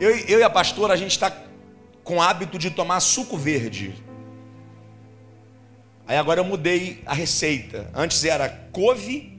Eu, 0.00 0.10
eu 0.10 0.38
e 0.38 0.42
a 0.42 0.48
pastora, 0.48 0.94
a 0.94 0.96
gente 0.96 1.10
está 1.10 1.30
com 2.02 2.22
hábito 2.22 2.58
de 2.58 2.70
tomar 2.70 3.00
suco 3.00 3.36
verde. 3.36 3.94
Aí 6.06 6.16
agora 6.16 6.40
eu 6.40 6.44
mudei 6.44 7.02
a 7.04 7.12
receita. 7.12 7.90
Antes 7.94 8.24
era 8.24 8.48
couve 8.48 9.36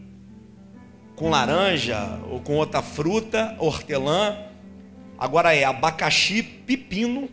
com 1.15 1.29
laranja 1.29 2.19
ou 2.29 2.39
com 2.39 2.57
outra 2.57 2.81
fruta, 2.81 3.55
hortelã. 3.57 4.37
Agora 5.17 5.55
é 5.55 5.63
abacaxi, 5.63 6.43
pepino 6.43 7.29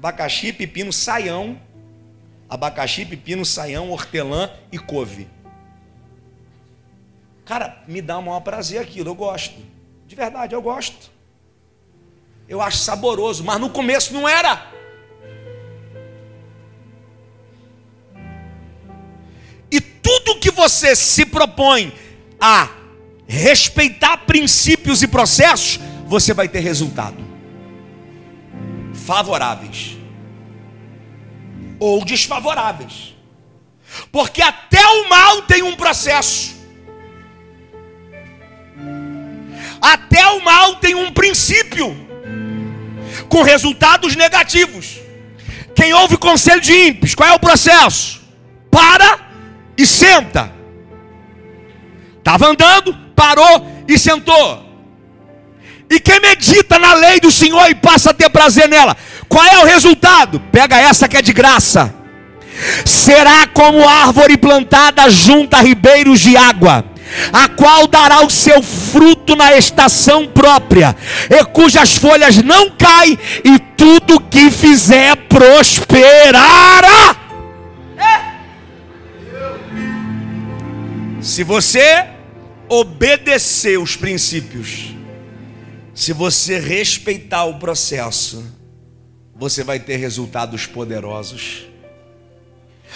Abacaxi, 0.00 0.50
pepino, 0.50 0.90
saião. 0.94 1.60
Abacaxi, 2.48 3.04
pepino, 3.04 3.44
saião, 3.44 3.90
hortelã 3.90 4.50
e 4.72 4.78
couve. 4.78 5.28
Cara, 7.44 7.84
me 7.86 8.00
dá 8.00 8.16
o 8.16 8.22
maior 8.22 8.40
prazer 8.40 8.80
aquilo, 8.80 9.10
eu 9.10 9.14
gosto. 9.14 9.60
De 10.10 10.16
verdade, 10.16 10.56
eu 10.56 10.60
gosto. 10.60 11.08
Eu 12.48 12.60
acho 12.60 12.78
saboroso, 12.78 13.44
mas 13.44 13.60
no 13.60 13.70
começo 13.70 14.12
não 14.12 14.28
era. 14.28 14.68
E 19.70 19.80
tudo 19.80 20.40
que 20.40 20.50
você 20.50 20.96
se 20.96 21.24
propõe 21.24 21.94
a 22.40 22.70
respeitar 23.28 24.16
princípios 24.26 25.00
e 25.00 25.06
processos, 25.06 25.78
você 26.08 26.34
vai 26.34 26.48
ter 26.48 26.58
resultado 26.58 27.24
favoráveis 28.92 29.96
ou 31.78 32.04
desfavoráveis. 32.04 33.14
Porque 34.10 34.42
até 34.42 34.84
o 34.84 35.08
mal 35.08 35.42
tem 35.42 35.62
um 35.62 35.76
processo. 35.76 36.59
Até 39.80 40.26
o 40.26 40.44
mal 40.44 40.76
tem 40.76 40.94
um 40.94 41.10
princípio 41.12 41.96
com 43.28 43.42
resultados 43.42 44.14
negativos. 44.14 44.98
Quem 45.74 45.94
ouve 45.94 46.16
conselho 46.16 46.60
de 46.60 46.72
ímpios, 46.72 47.14
qual 47.14 47.28
é 47.28 47.32
o 47.32 47.38
processo? 47.38 48.20
Para 48.70 49.18
e 49.76 49.86
senta. 49.86 50.52
Estava 52.18 52.48
andando, 52.48 52.94
parou 53.16 53.84
e 53.88 53.98
sentou. 53.98 54.68
E 55.88 55.98
quem 55.98 56.20
medita 56.20 56.78
na 56.78 56.94
lei 56.94 57.18
do 57.18 57.30
Senhor 57.30 57.68
e 57.68 57.74
passa 57.74 58.10
a 58.10 58.14
ter 58.14 58.30
prazer 58.30 58.68
nela, 58.68 58.96
qual 59.28 59.44
é 59.44 59.58
o 59.58 59.64
resultado? 59.64 60.38
Pega 60.52 60.76
essa 60.76 61.08
que 61.08 61.16
é 61.16 61.22
de 61.22 61.32
graça. 61.32 61.92
Será 62.84 63.46
como 63.48 63.88
árvore 63.88 64.36
plantada 64.36 65.08
junto 65.08 65.54
a 65.54 65.60
ribeiros 65.60 66.20
de 66.20 66.36
água, 66.36 66.84
a 67.32 67.48
qual 67.48 67.86
dará 67.86 68.24
o 68.24 68.30
seu 68.30 68.62
fruto 68.62 69.34
na 69.36 69.56
estação 69.56 70.26
própria, 70.26 70.96
e 71.28 71.44
cujas 71.46 71.96
folhas 71.96 72.38
não 72.38 72.70
caem, 72.70 73.18
e 73.44 73.58
tudo 73.76 74.20
que 74.20 74.50
fizer 74.50 75.16
prosperará. 75.28 77.16
É. 77.96 78.30
Se 81.22 81.44
você 81.44 82.06
obedecer 82.68 83.78
os 83.78 83.96
princípios, 83.96 84.94
se 85.94 86.12
você 86.12 86.58
respeitar 86.58 87.44
o 87.44 87.58
processo, 87.58 88.44
você 89.34 89.64
vai 89.64 89.80
ter 89.80 89.96
resultados 89.96 90.66
poderosos. 90.66 91.69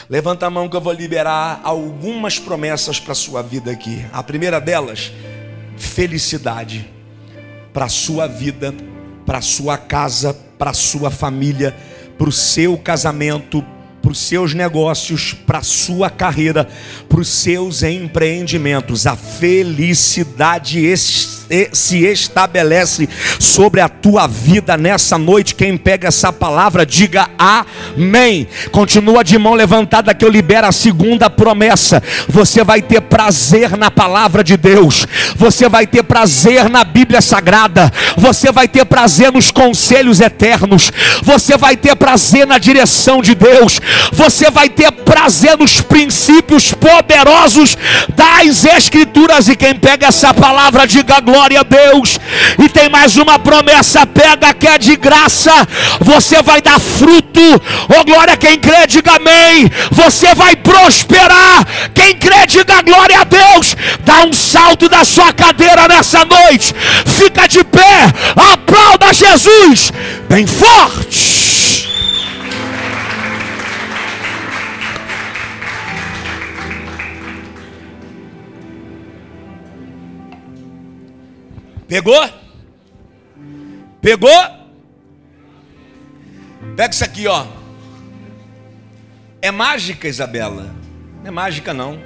Levanta 0.08 0.46
a 0.46 0.50
mão 0.50 0.68
que 0.68 0.76
eu 0.76 0.80
vou 0.80 0.92
liberar 0.92 1.60
algumas 1.64 2.38
promessas 2.38 3.00
para 3.00 3.12
a 3.12 3.16
sua 3.16 3.42
vida 3.42 3.70
aqui. 3.70 4.04
A 4.12 4.22
primeira 4.22 4.60
delas, 4.60 5.12
felicidade 5.76 6.90
para 7.72 7.86
a 7.86 7.88
sua 7.88 8.26
vida, 8.26 8.74
para 9.26 9.38
a 9.38 9.42
sua 9.42 9.76
casa, 9.76 10.34
para 10.58 10.70
a 10.70 10.74
sua 10.74 11.10
família, 11.10 11.74
para 12.16 12.28
o 12.28 12.32
seu 12.32 12.76
casamento, 12.78 13.64
para 14.00 14.12
os 14.12 14.18
seus 14.18 14.52
negócios, 14.52 15.32
para 15.32 15.58
a 15.58 15.62
sua 15.62 16.10
carreira, 16.10 16.68
para 17.08 17.20
os 17.20 17.28
seus 17.28 17.82
empreendimentos. 17.82 19.06
A 19.06 19.16
felicidade 19.16 20.86
se 21.72 22.04
estabelece 22.04 23.08
sobre 23.38 23.80
a 23.80 23.88
tua 23.88 24.26
vida 24.26 24.76
nessa 24.76 25.18
noite. 25.18 25.54
Quem 25.54 25.76
pega 25.76 26.08
essa 26.08 26.32
palavra, 26.32 26.86
diga 26.86 27.28
amém. 27.38 28.48
Continua 28.70 29.22
de 29.22 29.38
mão 29.38 29.54
levantada 29.54 30.14
que 30.14 30.24
eu 30.24 30.30
libero 30.30 30.66
a 30.66 30.72
segunda 30.72 31.28
promessa. 31.28 32.02
Você 32.28 32.64
vai 32.64 32.80
ter 32.80 33.00
prazer 33.02 33.76
na 33.76 33.90
palavra 33.90 34.42
de 34.42 34.56
Deus, 34.56 35.06
você 35.36 35.68
vai 35.68 35.86
ter 35.86 36.02
prazer 36.02 36.68
na 36.68 36.84
Bíblia 36.84 37.20
Sagrada, 37.20 37.92
você 38.16 38.50
vai 38.50 38.66
ter 38.66 38.84
prazer 38.84 39.32
nos 39.32 39.50
conselhos 39.50 40.20
eternos, 40.20 40.90
você 41.22 41.56
vai 41.56 41.76
ter 41.76 41.94
prazer 41.96 42.46
na 42.46 42.58
direção 42.58 43.20
de 43.20 43.34
Deus, 43.34 43.80
você 44.12 44.50
vai 44.50 44.68
ter 44.68 44.90
prazer 44.92 45.58
nos 45.58 45.80
princípios 45.80 46.72
poderosos 46.72 47.76
das 48.14 48.64
Escrituras. 48.64 49.48
E 49.48 49.56
quem 49.56 49.74
pega 49.74 50.06
essa 50.06 50.32
palavra, 50.32 50.86
diga 50.86 51.20
glória 51.20 51.33
a 51.34 51.62
Deus. 51.62 52.18
E 52.62 52.68
tem 52.68 52.88
mais 52.88 53.16
uma 53.16 53.38
promessa: 53.38 54.06
pega 54.06 54.54
que 54.54 54.66
é 54.66 54.78
de 54.78 54.96
graça, 54.96 55.52
você 56.00 56.42
vai 56.42 56.60
dar 56.60 56.78
fruto. 56.78 57.40
Oh 57.88 58.04
glória, 58.04 58.36
quem 58.36 58.58
crê, 58.58 58.86
diga 58.86 59.16
amém. 59.16 59.70
Você 59.90 60.34
vai 60.34 60.56
prosperar. 60.56 61.66
Quem 61.94 62.14
crê, 62.16 62.46
diga 62.46 62.82
glória 62.82 63.20
a 63.20 63.24
Deus. 63.24 63.76
Dá 64.04 64.24
um 64.24 64.32
salto 64.32 64.88
da 64.88 65.04
sua 65.04 65.32
cadeira 65.32 65.88
nessa 65.88 66.24
noite. 66.24 66.74
Fica 67.06 67.46
de 67.46 67.64
pé. 67.64 68.12
Aplauda 68.52 69.12
Jesus. 69.12 69.92
Bem 70.28 70.46
forte. 70.46 71.33
Pegou? 81.94 82.28
Pegou? 84.00 84.44
Pega 86.74 86.92
isso 86.92 87.04
aqui, 87.04 87.28
ó. 87.28 87.46
É 89.40 89.52
mágica, 89.52 90.08
Isabela? 90.08 90.74
Não 91.20 91.28
é 91.28 91.30
mágica, 91.30 91.72
não. 91.72 91.96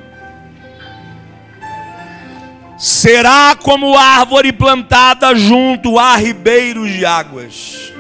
Será 2.78 3.57
como 3.57 3.97
árvore 3.97 4.53
plantada 4.53 5.34
junto 5.34 5.99
a 5.99 6.16
ribeiros 6.16 6.91
de 6.93 7.07
águas, 7.07 7.91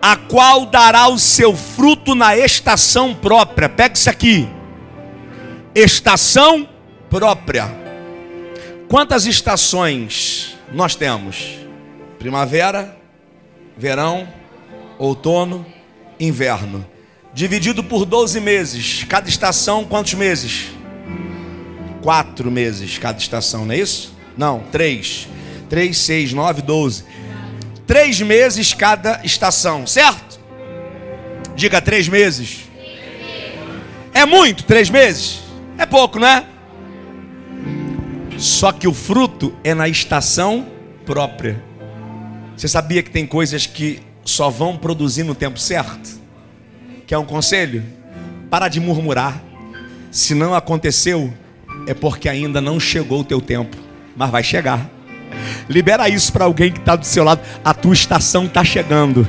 a 0.00 0.16
qual 0.16 0.64
dará 0.64 1.06
o 1.08 1.18
seu 1.18 1.54
fruto 1.54 2.14
na 2.14 2.34
estação 2.34 3.14
própria. 3.14 3.68
Pega 3.68 3.94
isso 3.94 4.08
aqui. 4.08 4.48
Estação 5.74 6.66
própria. 7.10 7.70
Quantas 8.88 9.26
estações 9.26 10.58
nós 10.72 10.94
temos 10.94 11.58
primavera, 12.18 12.96
verão, 13.76 14.28
outono, 14.98 15.66
inverno. 16.18 16.86
Dividido 17.32 17.82
por 17.82 18.04
12 18.04 18.40
meses. 18.40 19.04
Cada 19.04 19.28
estação, 19.28 19.84
quantos 19.84 20.14
meses? 20.14 20.68
Quatro 22.02 22.50
meses 22.50 22.98
cada 22.98 23.18
estação, 23.18 23.64
não 23.64 23.74
é 23.74 23.78
isso? 23.78 24.14
Não, 24.36 24.60
três. 24.70 25.28
Três, 25.68 25.98
seis, 25.98 26.32
nove, 26.32 26.62
doze. 26.62 27.04
Três 27.86 28.20
meses 28.20 28.74
cada 28.74 29.20
estação, 29.24 29.86
certo? 29.86 30.40
Diga 31.54 31.80
três 31.80 32.08
meses. 32.08 32.60
É 34.12 34.26
muito, 34.26 34.64
três 34.64 34.90
meses? 34.90 35.40
É 35.78 35.86
pouco, 35.86 36.18
não 36.18 36.26
é? 36.26 36.44
Só 38.40 38.72
que 38.72 38.88
o 38.88 38.94
fruto 38.94 39.54
é 39.62 39.74
na 39.74 39.86
estação 39.86 40.66
própria. 41.04 41.62
Você 42.56 42.66
sabia 42.68 43.02
que 43.02 43.10
tem 43.10 43.26
coisas 43.26 43.66
que 43.66 44.00
só 44.24 44.48
vão 44.48 44.78
produzir 44.78 45.24
no 45.24 45.34
tempo 45.34 45.60
certo? 45.60 46.18
Quer 47.06 47.18
um 47.18 47.26
conselho? 47.26 47.84
Para 48.48 48.68
de 48.68 48.80
murmurar. 48.80 49.42
Se 50.10 50.34
não 50.34 50.54
aconteceu, 50.54 51.30
é 51.86 51.92
porque 51.92 52.30
ainda 52.30 52.62
não 52.62 52.80
chegou 52.80 53.20
o 53.20 53.24
teu 53.24 53.42
tempo, 53.42 53.76
mas 54.16 54.30
vai 54.30 54.42
chegar. 54.42 54.88
Libera 55.68 56.08
isso 56.08 56.32
para 56.32 56.46
alguém 56.46 56.72
que 56.72 56.78
está 56.78 56.96
do 56.96 57.04
seu 57.04 57.22
lado. 57.22 57.42
A 57.62 57.74
tua 57.74 57.92
estação 57.92 58.46
está 58.46 58.64
chegando. 58.64 59.28